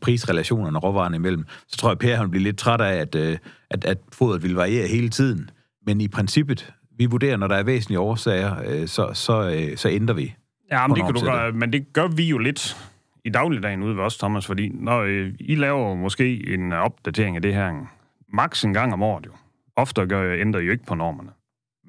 prisrelationerne 0.00 0.78
og 0.78 0.82
råvarerne 0.82 1.16
imellem, 1.16 1.44
så 1.68 1.76
tror 1.76 1.90
jeg, 1.90 1.98
Per 1.98 2.16
han 2.16 2.30
bliver 2.30 2.44
lidt 2.44 2.58
træt 2.58 2.80
af, 2.80 2.94
at, 2.94 3.14
øh, 3.14 3.38
at, 3.70 3.84
at 3.84 3.98
fodret 4.12 4.42
vil 4.42 4.54
variere 4.54 4.88
hele 4.88 5.08
tiden. 5.08 5.50
Men 5.86 6.00
i 6.00 6.08
princippet, 6.08 6.72
vi 6.98 7.06
vurderer, 7.06 7.36
når 7.36 7.46
der 7.46 7.56
er 7.56 7.62
væsentlige 7.62 8.00
årsager, 8.00 8.54
øh, 8.66 8.88
så, 8.88 9.10
så, 9.14 9.50
øh, 9.50 9.76
så 9.76 9.88
ændrer 9.88 10.14
vi. 10.14 10.34
Ja, 10.70 10.86
men 10.86 10.96
det, 10.96 11.04
kan 11.04 11.14
du 11.14 11.20
gøre, 11.20 11.52
men 11.52 11.72
det 11.72 11.92
gør 11.92 12.08
vi 12.08 12.24
jo 12.24 12.38
lidt 12.38 12.76
i 13.24 13.30
dagligdagen 13.30 13.82
ude 13.82 13.96
ved 13.96 14.02
os, 14.02 14.18
Thomas, 14.18 14.46
fordi 14.46 14.68
når 14.68 15.00
øh, 15.00 15.32
I 15.40 15.54
laver 15.54 15.94
måske 15.94 16.54
en 16.54 16.72
opdatering 16.72 17.36
af 17.36 17.42
det 17.42 17.54
her 17.54 17.86
maks 18.32 18.64
en 18.64 18.74
gang 18.74 18.92
om 18.92 19.02
året 19.02 19.26
jo, 19.26 19.32
ofte 19.76 20.06
gør, 20.06 20.34
ændrer 20.34 20.60
I 20.60 20.64
jo 20.64 20.72
ikke 20.72 20.86
på 20.86 20.94
normerne. 20.94 21.30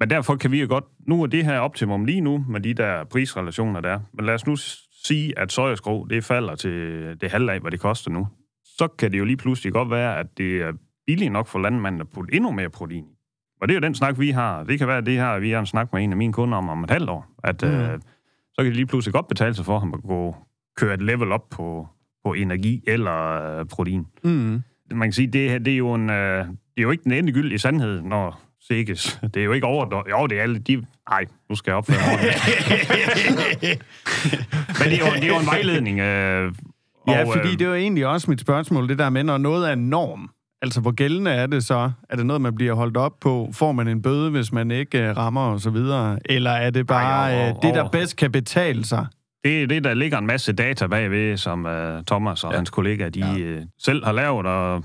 Men 0.00 0.10
derfor 0.10 0.36
kan 0.36 0.52
vi 0.52 0.60
jo 0.60 0.66
godt, 0.68 0.84
nu 1.06 1.22
er 1.22 1.26
det 1.26 1.44
her 1.44 1.58
optimum 1.58 2.04
lige 2.04 2.20
nu 2.20 2.44
med 2.48 2.60
de 2.60 2.74
der 2.74 3.04
prisrelationer 3.04 3.80
der, 3.80 4.00
men 4.12 4.26
lad 4.26 4.34
os 4.34 4.46
nu 4.46 4.56
sige, 5.04 5.38
at 5.38 5.52
sojaskrå, 5.52 6.06
det 6.10 6.24
falder 6.24 6.54
til 6.54 6.72
det 7.20 7.30
halve 7.30 7.52
af, 7.52 7.60
hvad 7.60 7.70
det 7.70 7.80
koster 7.80 8.10
nu. 8.10 8.28
Så 8.64 8.88
kan 8.98 9.12
det 9.12 9.18
jo 9.18 9.24
lige 9.24 9.36
pludselig 9.36 9.72
godt 9.72 9.90
være, 9.90 10.18
at 10.18 10.38
det 10.38 10.62
er 10.62 10.72
billigt 11.06 11.32
nok 11.32 11.46
for 11.46 11.58
landmanden 11.58 12.00
at 12.00 12.08
putte 12.08 12.34
endnu 12.34 12.50
mere 12.50 12.70
protein 12.70 13.04
i. 13.04 13.16
Og 13.60 13.68
det 13.68 13.74
er 13.74 13.76
jo 13.76 13.80
den 13.80 13.94
snak, 13.94 14.18
vi 14.18 14.30
har. 14.30 14.64
Det 14.64 14.78
kan 14.78 14.88
være, 14.88 14.98
at 14.98 15.06
det 15.06 15.14
her, 15.14 15.38
vi 15.38 15.50
har 15.50 15.60
en 15.60 15.66
snak 15.66 15.92
med 15.92 16.04
en 16.04 16.10
af 16.10 16.16
mine 16.16 16.32
kunder 16.32 16.58
om 16.58 16.68
om 16.68 16.84
et 16.84 16.90
halvt 16.90 17.10
år. 17.10 17.26
At, 17.44 17.62
mm. 17.62 17.68
øh, 17.68 18.00
så 18.52 18.56
kan 18.58 18.66
det 18.66 18.76
lige 18.76 18.86
pludselig 18.86 19.12
godt 19.12 19.28
betale 19.28 19.54
sig 19.54 19.64
for 19.64 19.78
ham 19.78 19.94
at 19.94 20.02
gå 20.02 20.36
køre 20.80 20.94
et 20.94 21.02
level 21.02 21.32
op 21.32 21.50
på, 21.50 21.88
på 22.24 22.32
energi 22.34 22.82
eller 22.86 23.42
øh, 23.58 23.66
protein. 23.66 24.06
Mm. 24.24 24.62
Man 24.90 25.08
kan 25.08 25.12
sige, 25.12 25.26
det, 25.26 25.64
det 25.64 25.72
er 25.72 25.76
jo 25.76 25.94
en, 25.94 26.10
øh, 26.10 26.44
det 26.46 26.78
er 26.78 26.82
jo 26.82 26.90
ikke 26.90 27.04
den 27.04 27.12
endegyldige 27.12 27.58
sandhed, 27.58 28.02
når 28.02 28.40
sikkes. 28.60 29.20
Det 29.34 29.40
er 29.40 29.44
jo 29.44 29.52
ikke 29.52 29.66
over... 29.66 30.02
Jo, 30.10 30.26
det 30.26 30.38
er 30.38 30.42
alle 30.42 30.58
de... 30.58 30.76
Nej, 31.10 31.24
nu 31.48 31.54
skal 31.54 31.70
jeg 31.70 31.76
opføre 31.76 31.96
mig. 31.96 32.18
Men 34.78 34.88
det 34.90 35.02
er, 35.02 35.06
jo, 35.06 35.14
det 35.14 35.24
er 35.24 35.28
jo 35.28 35.38
en 35.38 35.46
vejledning. 35.46 36.00
Øh, 36.00 36.52
ja, 37.08 37.20
og, 37.20 37.32
fordi 37.32 37.52
øh, 37.52 37.58
det 37.58 37.62
er 37.62 37.68
jo 37.68 37.74
egentlig 37.74 38.06
også 38.06 38.30
mit 38.30 38.40
spørgsmål, 38.40 38.88
det 38.88 38.98
der 38.98 39.10
med, 39.10 39.24
når 39.24 39.38
noget 39.38 39.70
er 39.70 39.74
norm, 39.74 40.30
Altså, 40.62 40.80
hvor 40.80 40.90
gældende 40.90 41.30
er 41.30 41.46
det 41.46 41.64
så? 41.64 41.90
Er 42.10 42.16
det 42.16 42.26
noget, 42.26 42.42
man 42.42 42.54
bliver 42.54 42.74
holdt 42.74 42.96
op 42.96 43.20
på? 43.20 43.50
Får 43.52 43.72
man 43.72 43.88
en 43.88 44.02
bøde, 44.02 44.30
hvis 44.30 44.52
man 44.52 44.70
ikke 44.70 45.10
uh, 45.10 45.16
rammer 45.16 45.40
og 45.40 45.60
så 45.60 45.70
videre? 45.70 46.18
Eller 46.24 46.50
er 46.50 46.70
det 46.70 46.86
bare 46.86 47.32
Ej, 47.32 47.48
og, 47.48 47.56
og, 47.56 47.62
det, 47.62 47.74
der 47.74 47.88
bedst 47.88 48.16
kan 48.16 48.32
betale 48.32 48.84
sig? 48.84 49.06
Det 49.44 49.62
er 49.62 49.66
det, 49.66 49.84
der 49.84 49.94
ligger 49.94 50.18
en 50.18 50.26
masse 50.26 50.52
data 50.52 50.86
bagved, 50.86 51.36
som 51.36 51.64
uh, 51.64 52.04
Thomas 52.06 52.44
og 52.44 52.50
ja. 52.50 52.56
hans 52.56 52.70
kollegaer, 52.70 53.08
de 53.08 53.20
ja. 53.20 53.56
uh, 53.56 53.62
selv 53.78 54.04
har 54.04 54.12
lavet, 54.12 54.46
og 54.46 54.84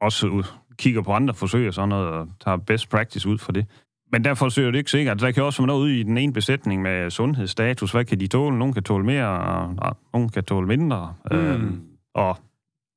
også 0.00 0.28
uh, 0.28 0.44
kigger 0.78 1.02
på 1.02 1.12
andre 1.12 1.34
forsøg 1.34 1.68
og 1.68 1.74
sådan 1.74 1.88
noget, 1.88 2.08
og 2.08 2.28
tager 2.44 2.56
best 2.56 2.90
practice 2.90 3.28
ud 3.28 3.38
for 3.38 3.52
det. 3.52 3.66
Men 4.12 4.24
derfor 4.24 4.48
søger 4.48 4.70
det 4.70 4.78
ikke 4.78 4.90
sikkert. 4.90 5.20
Der 5.20 5.30
kan 5.30 5.42
også 5.42 5.62
være 5.62 5.66
noget 5.66 5.82
ude 5.82 6.00
i 6.00 6.02
den 6.02 6.18
ene 6.18 6.32
besætning 6.32 6.82
med 6.82 7.10
sundhedsstatus. 7.10 7.92
Hvad 7.92 8.04
kan 8.04 8.20
de 8.20 8.26
tåle? 8.26 8.58
Nogle 8.58 8.74
kan 8.74 8.82
tåle 8.82 9.04
mere, 9.04 9.26
og, 9.26 9.74
og 9.78 9.96
nogle 10.12 10.28
kan 10.28 10.44
tåle 10.44 10.66
mindre. 10.66 11.14
Mm. 11.30 11.36
Øhm, 11.36 11.80
og 12.14 12.36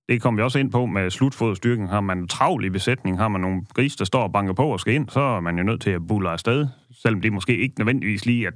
det 0.09 0.21
kommer 0.21 0.41
vi 0.41 0.43
også 0.43 0.59
ind 0.59 0.71
på 0.71 0.85
med 0.85 1.09
slutfoderstyrken. 1.09 1.87
Har 1.87 2.01
man 2.01 2.27
travl 2.27 2.65
i 2.65 2.69
besætning, 2.69 3.17
har 3.17 3.27
man 3.27 3.41
nogle 3.41 3.61
gris, 3.73 3.95
der 3.95 4.05
står 4.05 4.23
og 4.23 4.31
banker 4.31 4.53
på 4.53 4.63
og 4.63 4.79
skal 4.79 4.93
ind, 4.93 5.09
så 5.09 5.19
er 5.19 5.39
man 5.39 5.57
jo 5.57 5.63
nødt 5.63 5.81
til 5.81 5.89
at 5.89 6.07
bulle 6.07 6.29
afsted. 6.29 6.67
Selvom 7.01 7.21
det 7.21 7.33
måske 7.33 7.57
ikke 7.57 7.75
nødvendigvis 7.79 8.25
lige 8.25 8.47
er 8.47 8.51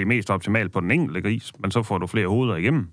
det 0.00 0.04
er 0.04 0.08
mest 0.16 0.30
optimalt 0.30 0.72
på 0.72 0.80
den 0.80 0.90
enkelte 0.90 1.20
gris, 1.20 1.52
men 1.58 1.70
så 1.70 1.82
får 1.82 1.98
du 1.98 2.06
flere 2.06 2.26
hoveder 2.26 2.56
igennem. 2.56 2.88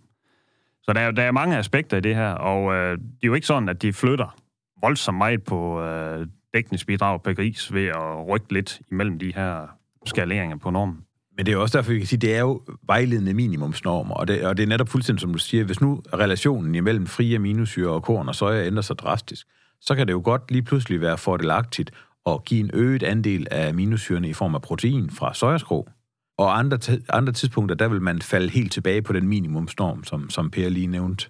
Så 0.82 0.93
der 0.93 1.00
er, 1.00 1.12
der 1.12 1.24
er 1.24 1.32
mange 1.32 1.58
aspekter 1.58 1.98
i 1.98 2.02
det 2.02 2.15
her, 2.15 2.32
og 2.32 2.74
øh, 2.74 2.91
det 2.91 3.24
er 3.24 3.28
jo 3.28 3.34
ikke 3.34 3.48
sådan, 3.48 3.70
at 3.70 3.82
de 3.82 3.93
flytter 3.93 4.36
voldsomt 4.82 5.17
meget 5.17 5.43
på 5.43 5.82
øh, 5.82 6.28
dækningsbidrag 6.54 7.24
per 7.24 7.34
gris 7.34 7.74
ved 7.74 7.88
at 7.88 8.28
rykke 8.28 8.54
lidt 8.54 8.82
imellem 8.91 9.20
de 9.20 9.34
her 9.36 9.67
skaleringer 10.06 10.58
på 10.58 10.70
normen. 10.70 10.98
Men 11.38 11.46
det 11.46 11.54
er 11.54 11.58
også 11.58 11.78
derfor, 11.78 11.91
vi 11.91 11.98
kan 11.98 12.08
sige, 12.08 12.20
det 12.20 12.36
er 12.36 12.39
jo 12.39 12.62
vejledende 12.88 13.34
minimumsnormer, 13.34 14.15
og 14.15 14.28
det, 14.28 14.46
og 14.46 14.58
det 14.58 14.63
er 14.63 14.67
netop 14.67 14.89
fuldstændig, 14.89 15.22
som 15.22 15.34
du 15.34 15.39
siger, 15.39 15.63
hvis 15.63 15.82
nu 15.82 16.02
relationen 16.13 16.76
imellem 16.76 17.08
frie 17.08 17.36
aminosyre 17.36 17.89
og 17.89 18.04
korn 18.04 18.28
og 18.28 18.36
soja 18.36 18.67
ændrer 18.67 18.82
sig 18.82 18.98
drastisk, 18.98 19.48
så 19.82 19.96
kan 19.96 20.08
det 20.08 20.13
jo 20.13 20.22
godt 20.24 20.52
lige 20.52 20.63
pludselig 20.63 21.02
være 21.02 21.17
fordelagtigt 21.17 21.91
at 22.26 22.46
give 22.46 22.60
en 22.60 22.70
øget 22.74 23.04
andel 23.04 23.48
af 23.52 23.70
aminosyrene 23.70 24.30
i 24.30 24.34
form 24.34 24.56
af 24.56 24.62
protein 24.62 25.10
fra 25.10 25.34
sojaskrå. 25.34 25.89
Og 26.38 26.60
andre, 26.60 26.80
andre 27.10 27.34
tidspunkter, 27.34 27.76
der 27.76 27.88
vil 27.88 28.02
man 28.02 28.21
falde 28.21 28.50
helt 28.50 28.71
tilbage 28.71 29.02
på 29.02 29.13
den 29.13 29.28
minimumsnorm, 29.28 30.04
som, 30.04 30.30
som 30.30 30.50
Per 30.50 30.69
lige 30.69 30.88
nævnte. 30.88 31.30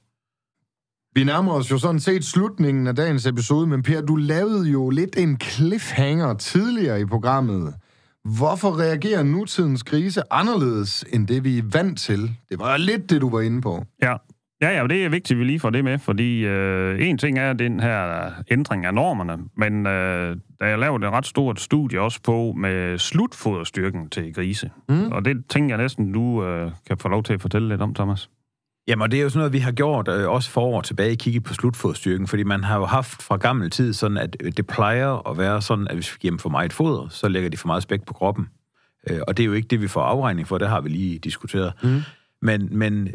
Vi 1.15 1.23
nærmer 1.23 1.53
os 1.53 1.71
jo 1.71 1.77
sådan 1.77 1.99
set 1.99 2.25
slutningen 2.25 2.87
af 2.87 2.95
dagens 2.95 3.25
episode, 3.25 3.67
men 3.67 3.83
Per, 3.83 4.01
du 4.01 4.15
lavede 4.15 4.69
jo 4.69 4.89
lidt 4.89 5.17
en 5.17 5.39
cliffhanger 5.41 6.33
tidligere 6.33 7.01
i 7.01 7.05
programmet. 7.05 7.73
Hvorfor 8.37 8.79
reagerer 8.79 9.23
nutidens 9.23 9.83
grise 9.83 10.21
anderledes 10.31 11.05
end 11.13 11.27
det, 11.27 11.43
vi 11.43 11.57
er 11.57 11.63
vant 11.71 11.99
til? 11.99 12.35
Det 12.49 12.59
var 12.59 12.77
lidt 12.77 13.09
det, 13.09 13.21
du 13.21 13.29
var 13.29 13.41
inde 13.41 13.61
på. 13.61 13.85
Ja, 14.01 14.15
Ja, 14.61 14.77
ja, 14.77 14.87
det 14.87 15.05
er 15.05 15.09
vigtigt, 15.09 15.31
at 15.31 15.39
vi 15.39 15.43
lige 15.43 15.59
får 15.59 15.69
det 15.69 15.83
med, 15.83 15.99
fordi 15.99 16.45
øh, 16.45 17.07
en 17.07 17.17
ting 17.17 17.39
er 17.39 17.53
den 17.53 17.79
her 17.79 18.29
ændring 18.51 18.85
af 18.85 18.93
normerne, 18.93 19.37
men 19.57 19.85
øh, 19.85 20.37
der 20.59 20.65
er 20.65 20.75
lavet 20.75 21.03
et 21.03 21.11
ret 21.11 21.25
stort 21.25 21.59
studie 21.59 22.01
også 22.01 22.19
på 22.23 22.53
med 22.57 22.97
slutfoderstyrken 22.97 24.09
til 24.09 24.33
grise. 24.33 24.71
Mm. 24.89 25.11
Og 25.11 25.25
det 25.25 25.45
tænker 25.49 25.75
jeg 25.75 25.83
næsten, 25.83 26.13
du 26.13 26.45
øh, 26.45 26.71
kan 26.87 26.97
få 26.97 27.07
lov 27.07 27.23
til 27.23 27.33
at 27.33 27.41
fortælle 27.41 27.69
lidt 27.69 27.81
om, 27.81 27.93
Thomas. 27.93 28.29
Jamen, 28.87 29.01
og 29.01 29.11
det 29.11 29.19
er 29.19 29.23
jo 29.23 29.29
sådan 29.29 29.39
noget, 29.39 29.53
vi 29.53 29.59
har 29.59 29.71
gjort 29.71 30.07
øh, 30.07 30.29
også 30.29 30.49
for 30.51 30.61
år 30.61 30.81
tilbage, 30.81 31.15
kigget 31.15 31.43
på 31.43 31.53
slutfoderstyrken, 31.53 32.27
fordi 32.27 32.43
man 32.43 32.63
har 32.63 32.77
jo 32.77 32.85
haft 32.85 33.23
fra 33.23 33.37
gammel 33.37 33.69
tid 33.69 33.93
sådan, 33.93 34.17
at 34.17 34.37
øh, 34.39 34.51
det 34.57 34.67
plejer 34.67 35.29
at 35.29 35.37
være 35.37 35.61
sådan, 35.61 35.87
at 35.87 35.95
hvis 35.95 36.13
vi 36.13 36.17
giver 36.19 36.31
dem 36.31 36.39
for 36.39 36.49
meget 36.49 36.73
foder, 36.73 37.07
så 37.09 37.27
lægger 37.27 37.49
de 37.49 37.57
for 37.57 37.67
meget 37.67 37.83
spæk 37.83 38.05
på 38.05 38.13
kroppen. 38.13 38.47
Øh, 39.09 39.19
og 39.27 39.37
det 39.37 39.43
er 39.43 39.47
jo 39.47 39.53
ikke 39.53 39.67
det, 39.67 39.81
vi 39.81 39.87
får 39.87 40.01
afregning 40.01 40.47
for, 40.47 40.57
det 40.57 40.67
har 40.67 40.81
vi 40.81 40.89
lige 40.89 41.19
diskuteret. 41.19 41.73
Mm. 41.83 42.01
Men, 42.41 42.77
men 42.77 43.09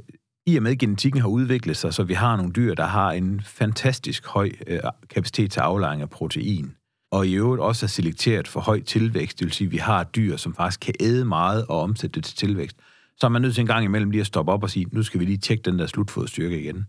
i 0.46 0.56
og 0.56 0.62
med, 0.62 0.70
at 0.70 0.78
genetikken 0.78 1.20
har 1.20 1.28
udviklet 1.28 1.76
sig, 1.76 1.94
så 1.94 2.02
vi 2.02 2.14
har 2.14 2.36
nogle 2.36 2.52
dyr, 2.52 2.74
der 2.74 2.86
har 2.86 3.12
en 3.12 3.40
fantastisk 3.40 4.26
høj 4.26 4.50
øh, 4.66 4.80
kapacitet 5.10 5.50
til 5.50 5.60
aflejring 5.60 6.02
af 6.02 6.10
protein, 6.10 6.74
og 7.12 7.26
i 7.26 7.34
øvrigt 7.34 7.62
også 7.62 7.86
er 7.86 7.88
selekteret 7.88 8.48
for 8.48 8.60
høj 8.60 8.80
tilvækst, 8.80 9.38
det 9.38 9.44
vil 9.44 9.54
sige, 9.54 9.66
at 9.66 9.72
vi 9.72 9.76
har 9.76 10.04
dyr, 10.04 10.36
som 10.36 10.54
faktisk 10.54 10.80
kan 10.80 10.94
æde 11.00 11.24
meget 11.24 11.66
og 11.66 11.80
omsætte 11.80 12.14
det 12.14 12.24
til 12.24 12.36
tilvækst, 12.36 12.76
så 13.16 13.26
er 13.26 13.30
man 13.30 13.42
nødt 13.42 13.54
til 13.54 13.60
en 13.60 13.66
gang 13.66 13.84
imellem 13.84 14.10
lige 14.10 14.20
at 14.20 14.26
stoppe 14.26 14.52
op 14.52 14.62
og 14.62 14.70
sige, 14.70 14.86
nu 14.92 15.02
skal 15.02 15.20
vi 15.20 15.24
lige 15.24 15.38
tjekke 15.38 15.62
den 15.62 15.78
der 15.78 15.86
slutfodstyrke 15.86 16.60
igen. 16.60 16.86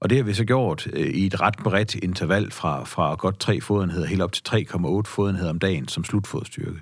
Og 0.00 0.10
det 0.10 0.18
har 0.18 0.24
vi 0.24 0.34
så 0.34 0.44
gjort 0.44 0.86
øh, 0.92 1.06
i 1.06 1.26
et 1.26 1.40
ret 1.40 1.56
bredt 1.64 1.94
interval 1.94 2.50
fra, 2.50 2.84
fra 2.84 3.14
godt 3.14 3.40
3 3.40 3.60
fodenheder 3.60 4.06
helt 4.06 4.22
op 4.22 4.32
til 4.32 4.42
3,8 4.48 5.02
fodenheder 5.06 5.50
om 5.50 5.58
dagen 5.58 5.88
som 5.88 6.04
slutfodstyrke. 6.04 6.80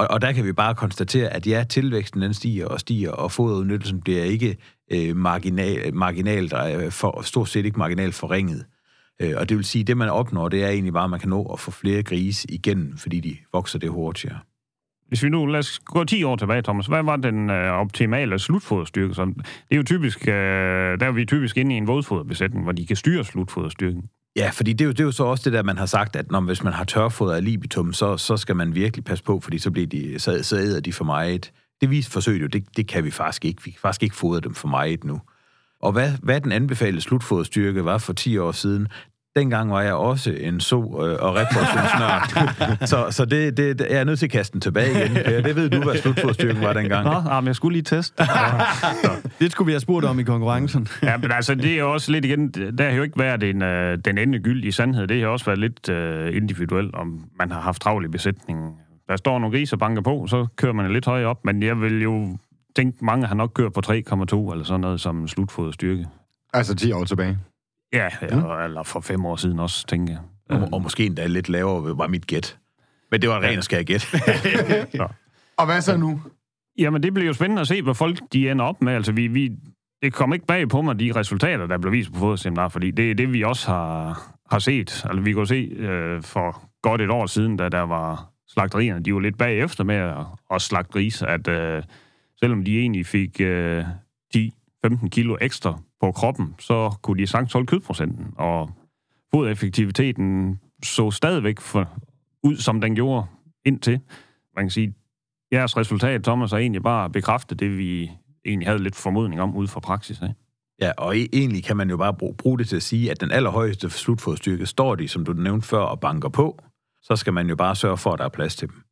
Og, 0.00 0.06
og 0.10 0.22
der 0.22 0.32
kan 0.32 0.44
vi 0.44 0.52
bare 0.52 0.74
konstatere, 0.74 1.28
at 1.28 1.46
ja, 1.46 1.64
tilvæksten 1.68 2.22
den 2.22 2.34
stiger 2.34 2.66
og 2.66 2.80
stiger, 2.80 3.10
og 3.10 3.32
foderudnyttelsen 3.32 4.00
bliver 4.00 4.24
ikke 4.24 4.56
øh, 4.92 5.16
marginal, 5.16 5.94
marginalt, 5.94 6.54
øh, 6.66 6.90
for, 6.92 7.22
stort 7.22 7.48
set 7.48 7.64
ikke 7.64 7.78
marginalt 7.78 8.14
forringet. 8.14 8.64
Øh, 9.22 9.32
og 9.36 9.48
det 9.48 9.56
vil 9.56 9.64
sige, 9.64 9.82
at 9.82 9.86
det 9.86 9.96
man 9.96 10.08
opnår, 10.08 10.48
det 10.48 10.64
er 10.64 10.68
egentlig 10.68 10.92
bare, 10.92 11.04
at 11.04 11.10
man 11.10 11.20
kan 11.20 11.28
nå 11.28 11.44
at 11.44 11.60
få 11.60 11.70
flere 11.70 12.02
grise 12.02 12.50
igen, 12.50 12.94
fordi 12.96 13.20
de 13.20 13.36
vokser 13.52 13.78
det 13.78 13.90
hurtigere. 13.90 14.38
Hvis 15.08 15.22
vi 15.22 15.28
nu 15.28 15.46
lad 15.46 15.58
os 15.58 15.78
gå 15.78 16.04
10 16.04 16.24
år 16.24 16.36
tilbage, 16.36 16.62
Thomas, 16.62 16.86
hvad 16.86 17.02
var 17.02 17.16
den 17.16 17.50
øh, 17.50 17.72
optimale 17.72 18.38
slutfoderstyrke? 18.38 19.14
Så 19.14 19.24
det 19.24 19.44
er 19.70 19.76
jo 19.76 19.82
typisk, 19.82 20.28
øh, 20.28 20.34
der 21.00 21.06
er 21.06 21.12
vi 21.12 21.24
typisk 21.24 21.56
inde 21.56 21.74
i 21.74 21.78
en 21.78 21.86
vådfoderbesætning, 21.86 22.62
hvor 22.64 22.72
de 22.72 22.86
kan 22.86 22.96
styre 22.96 23.24
slutfoderstyrken. 23.24 24.02
Ja, 24.40 24.50
fordi 24.50 24.72
det 24.72 24.80
er, 24.80 24.86
jo, 24.86 24.92
det 24.92 25.00
er 25.00 25.04
jo 25.04 25.12
så 25.12 25.24
også 25.24 25.44
det 25.44 25.52
der, 25.52 25.62
man 25.62 25.78
har 25.78 25.86
sagt, 25.86 26.16
at 26.16 26.30
når, 26.30 26.40
hvis 26.40 26.62
man 26.62 26.72
har 26.72 26.84
tørfoder 26.84 27.34
af 27.34 27.44
libitum, 27.44 27.92
så, 27.92 28.16
så 28.16 28.36
skal 28.36 28.56
man 28.56 28.74
virkelig 28.74 29.04
passe 29.04 29.24
på, 29.24 29.40
fordi 29.40 29.58
så, 29.58 29.70
bliver 29.70 29.86
de, 29.86 30.18
så, 30.18 30.42
så 30.42 30.56
æder 30.56 30.80
de 30.80 30.92
for 30.92 31.04
meget. 31.04 31.52
Det 31.80 31.90
viste 31.90 32.12
forsøget 32.12 32.42
jo, 32.42 32.46
det, 32.46 32.76
det 32.76 32.88
kan 32.88 33.04
vi 33.04 33.10
faktisk 33.10 33.44
ikke. 33.44 33.62
Vi 33.64 33.70
kan 33.70 33.80
faktisk 33.80 34.02
ikke 34.02 34.16
fodre 34.16 34.40
dem 34.40 34.54
for 34.54 34.68
meget 34.68 35.04
nu. 35.04 35.20
Og 35.82 35.92
hvad, 35.92 36.12
hvad 36.22 36.40
den 36.40 36.52
anbefalede 36.52 37.00
slutfoderstyrke 37.00 37.84
var 37.84 37.98
for 37.98 38.12
10 38.12 38.38
år 38.38 38.52
siden, 38.52 38.88
dengang 39.36 39.70
var 39.70 39.82
jeg 39.82 39.94
også 39.94 40.30
en 40.30 40.56
so- 40.56 41.02
øh, 41.04 41.18
og 41.20 41.34
reproduktionsnørd. 41.36 42.86
så 42.90 43.06
så 43.10 43.24
det, 43.24 43.56
det, 43.56 43.78
det, 43.78 43.86
jeg 43.90 44.00
er 44.00 44.04
nødt 44.04 44.18
til 44.18 44.26
at 44.26 44.32
kaste 44.32 44.52
den 44.52 44.60
tilbage 44.60 44.90
igen. 44.90 45.16
Ja, 45.16 45.40
det 45.40 45.56
ved 45.56 45.70
du, 45.70 45.82
hvad 45.82 45.96
slutfodstyrken 45.96 46.62
var 46.62 46.72
dengang. 46.72 47.04
Nå, 47.04 47.30
ja, 47.30 47.40
men 47.40 47.46
jeg 47.46 47.56
skulle 47.56 47.72
lige 47.72 47.82
teste. 47.82 48.24
Det 49.40 49.52
skulle 49.52 49.66
vi 49.66 49.72
have 49.72 49.80
spurgt 49.80 50.06
om 50.06 50.20
i 50.20 50.22
konkurrencen. 50.22 50.88
ja, 51.02 51.16
men 51.16 51.32
altså, 51.32 51.54
det 51.54 51.78
er 51.78 51.82
også 51.82 52.12
lidt 52.12 52.24
igen, 52.24 52.48
der 52.50 52.84
har 52.84 52.96
jo 52.96 53.02
ikke 53.02 53.18
været 53.18 53.42
en, 53.42 53.62
uh, 53.62 53.98
den 54.04 54.18
endegyldige 54.18 54.72
sandhed. 54.72 55.06
Det 55.06 55.20
har 55.20 55.28
også 55.28 55.44
været 55.44 55.58
lidt 55.58 55.88
uh, 55.88 56.36
individuelt, 56.36 56.94
om 56.94 57.24
man 57.38 57.50
har 57.50 57.60
haft 57.60 57.82
travl 57.82 58.04
i 58.04 58.08
besætningen. 58.08 58.72
Der 59.08 59.16
står 59.16 59.38
nogle 59.38 59.56
grise 59.56 59.74
og 59.74 59.78
banker 59.78 60.02
på, 60.02 60.26
så 60.28 60.46
kører 60.56 60.72
man 60.72 60.92
lidt 60.92 61.06
højere 61.06 61.28
op, 61.28 61.44
men 61.44 61.62
jeg 61.62 61.80
vil 61.80 62.02
jo 62.02 62.38
tænke, 62.76 63.04
mange 63.04 63.26
har 63.26 63.34
nok 63.34 63.50
kørt 63.54 63.72
på 63.72 63.80
3,2 63.86 63.92
eller 63.92 64.64
sådan 64.64 64.80
noget 64.80 65.00
som 65.00 65.28
slutfoderstyrke. 65.28 66.06
Altså 66.54 66.74
10 66.74 66.92
år 66.92 67.04
tilbage? 67.04 67.38
Ja, 67.92 68.08
ja 68.22 68.36
mm. 68.36 68.64
eller 68.64 68.82
for 68.82 69.00
fem 69.00 69.26
år 69.26 69.36
siden 69.36 69.58
også, 69.58 69.86
tænker 69.86 70.12
jeg. 70.12 70.22
Og, 70.50 70.68
og 70.72 70.82
måske 70.82 71.06
endda 71.06 71.26
lidt 71.26 71.48
lavere 71.48 71.98
var 71.98 72.06
mit 72.06 72.26
gæt. 72.26 72.58
Men 73.10 73.22
det 73.22 73.30
var 73.30 73.40
ren 73.40 73.58
og 73.58 73.64
skær 73.64 73.82
gæt. 73.82 74.14
og 75.58 75.66
hvad 75.66 75.80
så 75.80 75.96
nu? 75.96 76.20
Jamen, 76.78 77.02
det 77.02 77.14
bliver 77.14 77.26
jo 77.26 77.32
spændende 77.32 77.60
at 77.60 77.68
se, 77.68 77.82
hvad 77.82 77.94
folk 77.94 78.20
de 78.32 78.50
ender 78.50 78.64
op 78.64 78.82
med. 78.82 78.92
Altså, 78.92 79.12
vi, 79.12 79.26
vi, 79.26 79.50
det 80.02 80.12
kommer 80.12 80.34
ikke 80.34 80.46
bag 80.46 80.68
på 80.68 80.82
mig, 80.82 81.00
de 81.00 81.12
resultater, 81.16 81.66
der 81.66 81.78
blev 81.78 81.92
vist 81.92 82.12
på 82.12 82.18
foderseminar, 82.18 82.68
fordi 82.68 82.90
det 82.90 83.10
er 83.10 83.14
det, 83.14 83.32
vi 83.32 83.42
også 83.42 83.66
har, 83.66 84.22
har 84.50 84.58
set. 84.58 85.04
Altså, 85.04 85.20
vi 85.20 85.32
kunne 85.32 85.46
se 85.46 85.70
øh, 85.76 86.22
for 86.22 86.62
godt 86.82 87.00
et 87.00 87.10
år 87.10 87.26
siden, 87.26 87.56
da 87.56 87.68
der 87.68 87.80
var 87.80 88.30
slagterierne, 88.48 89.04
de 89.04 89.14
var 89.14 89.20
lidt 89.20 89.38
bagefter 89.38 89.84
med 89.84 89.96
at, 89.96 90.16
at 90.50 90.62
slagte 90.62 90.92
grise, 90.92 91.26
at 91.26 91.48
øh, 91.48 91.82
selvom 92.40 92.64
de 92.64 92.78
egentlig 92.78 93.06
fik 93.06 93.40
øh, 93.40 93.84
10-15 94.36 95.08
kilo 95.08 95.36
ekstra 95.40 95.78
på 96.00 96.12
kroppen, 96.12 96.54
så 96.58 96.94
kunne 97.02 97.22
de 97.22 97.26
sagtens 97.26 97.52
holde 97.52 97.66
kødprocenten, 97.66 98.26
og 98.36 98.70
fodeffektiviteten 99.34 100.60
så 100.84 101.10
stadigvæk 101.10 101.60
for, 101.60 101.88
ud, 102.42 102.56
som 102.56 102.80
den 102.80 102.94
gjorde 102.94 103.26
indtil. 103.64 104.00
Man 104.56 104.64
kan 104.64 104.70
sige, 104.70 104.94
jeres 105.52 105.76
resultat, 105.76 106.22
Thomas, 106.22 106.52
er 106.52 106.56
egentlig 106.56 106.82
bare 106.82 107.10
bekræftet 107.10 107.60
det, 107.60 107.78
vi 107.78 108.10
egentlig 108.44 108.68
havde 108.68 108.82
lidt 108.82 108.96
formodning 108.96 109.40
om 109.40 109.56
ud 109.56 109.66
fra 109.66 109.80
praksis 109.80 110.22
Ikke? 110.22 110.34
Ja, 110.80 110.92
og 110.98 111.14
e-, 111.14 111.28
egentlig 111.32 111.64
kan 111.64 111.76
man 111.76 111.90
jo 111.90 111.96
bare 111.96 112.14
bruge, 112.14 112.34
bruge 112.34 112.58
det 112.58 112.68
til 112.68 112.76
at 112.76 112.82
sige, 112.82 113.10
at 113.10 113.20
den 113.20 113.30
allerhøjeste 113.30 113.90
slutfodstyrke 113.90 114.66
står 114.66 114.94
de, 114.94 115.08
som 115.08 115.24
du 115.24 115.32
nævnte 115.32 115.68
før, 115.68 115.80
og 115.80 116.00
banker 116.00 116.28
på. 116.28 116.58
Så 117.02 117.16
skal 117.16 117.32
man 117.32 117.48
jo 117.48 117.56
bare 117.56 117.76
sørge 117.76 117.96
for, 117.96 118.12
at 118.12 118.18
der 118.18 118.24
er 118.24 118.28
plads 118.28 118.56
til 118.56 118.68
dem. 118.68 118.82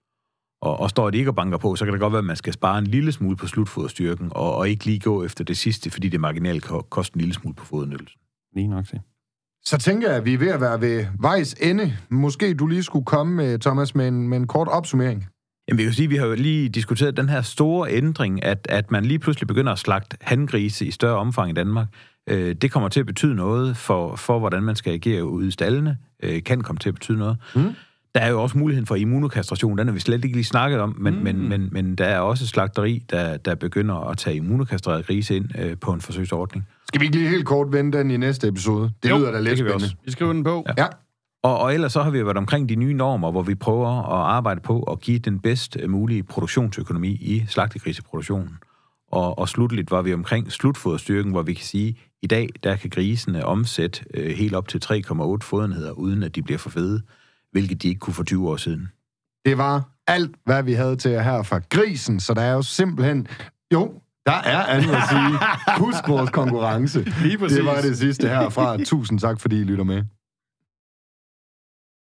Og, 0.63 0.81
og 0.81 0.91
står 0.91 1.11
de 1.11 1.19
ikke 1.19 1.31
og 1.31 1.35
banker 1.35 1.59
på, 1.59 1.77
så 1.77 1.85
kan 1.85 1.93
det 1.93 2.01
godt 2.01 2.13
være, 2.13 2.19
at 2.19 2.25
man 2.25 2.37
skal 2.37 2.53
spare 2.53 2.79
en 2.79 2.87
lille 2.87 3.13
smule 3.13 3.37
på 3.37 3.47
slutfodstyrken, 3.47 4.29
og, 4.31 4.57
og 4.57 4.69
ikke 4.69 4.85
lige 4.85 5.01
gå 5.01 5.25
efter 5.25 5.45
det 5.45 5.59
sidste, 5.59 5.91
fordi 5.91 6.09
det 6.09 6.21
marginalt 6.21 6.65
kan 6.65 6.83
koste 6.91 7.17
en 7.17 7.21
lille 7.21 7.35
smule 7.35 7.55
på 7.55 7.65
fodnyttelsen. 7.65 8.21
Lige 8.55 8.69
nok 8.69 8.87
til. 8.87 9.01
Så 9.65 9.79
tænker 9.79 10.09
jeg, 10.09 10.17
at 10.17 10.25
vi 10.25 10.35
er 10.35 10.39
ved 10.39 10.49
at 10.49 10.61
være 10.61 10.81
ved 10.81 11.07
vejs 11.21 11.55
ende. 11.61 11.97
Måske 12.09 12.55
du 12.55 12.67
lige 12.67 12.83
skulle 12.83 13.05
komme, 13.05 13.35
med, 13.35 13.59
Thomas, 13.59 13.95
med 13.95 14.09
en, 14.09 14.29
med 14.29 14.39
en 14.39 14.47
kort 14.47 14.69
opsummering. 14.69 15.27
Jamen, 15.69 15.79
vi 15.79 15.85
kan 15.85 15.93
sige, 15.93 16.09
vi 16.09 16.17
har 16.17 16.27
jo 16.27 16.35
lige 16.35 16.69
diskuteret 16.69 17.17
den 17.17 17.29
her 17.29 17.43
store 17.43 17.93
ændring, 17.93 18.45
at, 18.45 18.67
at 18.71 18.91
man 18.91 19.05
lige 19.05 19.19
pludselig 19.19 19.47
begynder 19.47 19.73
at 19.73 19.79
slagte 19.79 20.17
handgrise 20.21 20.87
i 20.87 20.91
større 20.91 21.17
omfang 21.17 21.51
i 21.51 21.55
Danmark. 21.55 21.89
Øh, 22.29 22.55
det 22.55 22.71
kommer 22.71 22.89
til 22.89 23.01
at 23.01 23.07
betyde 23.07 23.35
noget 23.35 23.77
for, 23.77 24.17
for, 24.17 24.39
hvordan 24.39 24.63
man 24.63 24.77
skal 24.77 24.93
agere 24.93 25.25
ude 25.25 25.49
i 25.49 25.51
stallene. 25.51 25.99
Øh, 26.23 26.43
kan 26.43 26.61
komme 26.61 26.79
til 26.79 26.89
at 26.89 26.95
betyde 26.95 27.19
noget. 27.19 27.37
Mm. 27.55 27.75
Der 28.15 28.21
er 28.21 28.31
jo 28.31 28.43
også 28.43 28.59
muligheden 28.59 28.87
for 28.87 28.95
immunokastration, 28.95 29.79
den 29.79 29.87
har 29.87 29.95
vi 29.95 30.01
slet 30.01 30.25
ikke 30.25 30.37
lige 30.37 30.45
snakket 30.45 30.81
om, 30.81 30.97
men, 30.99 31.15
mm. 31.15 31.21
men, 31.23 31.49
men, 31.49 31.69
men 31.73 31.95
der 31.95 32.05
er 32.05 32.19
også 32.21 32.47
slagteri, 32.47 33.05
der, 33.11 33.37
der 33.37 33.55
begynder 33.55 33.95
at 33.95 34.19
tage 34.19 34.37
immunokastrerede 34.37 35.03
grise 35.03 35.37
ind 35.37 35.59
øh, 35.59 35.77
på 35.81 35.93
en 35.93 36.01
forsøgsordning. 36.01 36.65
Skal 36.89 37.01
vi 37.01 37.07
ikke 37.07 37.17
lige 37.19 37.29
helt 37.31 37.47
kort 37.47 37.73
vende 37.73 37.99
den 37.99 38.11
i 38.11 38.17
næste 38.17 38.49
episode? 38.49 38.91
Det 39.03 39.11
Jo, 39.11 39.19
lyder 39.19 39.33
da 39.33 39.39
lidt 39.41 39.59
det 39.59 39.65
vi 39.65 39.71
spændende. 39.71 39.75
også. 39.85 39.95
Vi 40.05 40.11
skriver 40.11 40.33
den 40.33 40.45
på. 40.45 40.65
Ja. 40.79 40.87
Og, 41.43 41.59
og 41.59 41.75
ellers 41.75 41.93
så 41.93 42.03
har 42.03 42.11
vi 42.11 42.25
været 42.25 42.37
omkring 42.37 42.69
de 42.69 42.77
nye 42.77 42.95
normer, 42.95 43.31
hvor 43.31 43.43
vi 43.43 43.55
prøver 43.55 43.89
at 43.99 44.35
arbejde 44.35 44.61
på 44.61 44.83
at 44.83 45.01
give 45.01 45.19
den 45.19 45.39
bedst 45.41 45.77
mulige 45.89 46.23
produktionsøkonomi 46.23 47.09
i 47.09 47.45
slagtegriseproduktionen. 47.49 48.59
Og, 49.13 49.39
og 49.39 49.49
slutligt 49.49 49.91
var 49.91 50.03
vi 50.03 50.15
omkring 50.15 50.53
slutfoderstyrken, 50.53 51.33
hvor 51.33 51.43
vi 51.43 51.55
kan 51.55 51.65
sige, 51.65 51.89
at 51.89 51.95
i 52.23 52.27
dag 52.27 52.49
der 52.63 52.77
kan 52.77 52.91
grisene 52.91 53.45
omsætte 53.47 54.05
øh, 54.15 54.31
helt 54.37 54.55
op 54.55 54.69
til 54.69 54.81
3,8 54.85 55.39
fodenheder, 55.43 55.93
uden 55.93 56.23
at 56.23 56.35
de 56.35 56.43
bliver 56.43 56.59
for 56.59 56.71
fede, 56.71 57.03
hvilket 57.59 57.83
de 57.83 57.89
ikke 57.89 57.99
kunne 57.99 58.15
for 58.15 58.25
20 58.25 58.49
år 58.51 58.57
siden. 58.57 58.89
Det 59.45 59.59
var 59.59 59.91
alt, 60.07 60.37
hvad 60.45 60.63
vi 60.63 60.73
havde 60.73 60.97
til 60.97 61.11
her 61.11 61.43
fra 61.43 61.61
grisen, 61.71 62.21
så 62.21 62.35
der 62.35 62.43
er 62.43 62.53
jo 62.53 62.63
simpelthen... 62.63 63.27
Jo, 63.73 63.93
der 64.27 64.33
er 64.33 64.63
andet 64.65 64.95
at 64.95 65.03
sige. 65.09 65.39
Husk 65.85 66.09
vores 66.09 66.31
konkurrence. 66.31 67.05
Lige 67.23 67.39
præcis. 67.39 67.57
Det 67.57 67.67
var 67.67 67.81
det 67.81 67.99
sidste 67.99 68.29
herfra. 68.29 68.85
Tusind 68.85 69.19
tak, 69.19 69.41
fordi 69.41 69.61
I 69.61 69.65
lytter 69.65 69.85
med. 69.85 70.03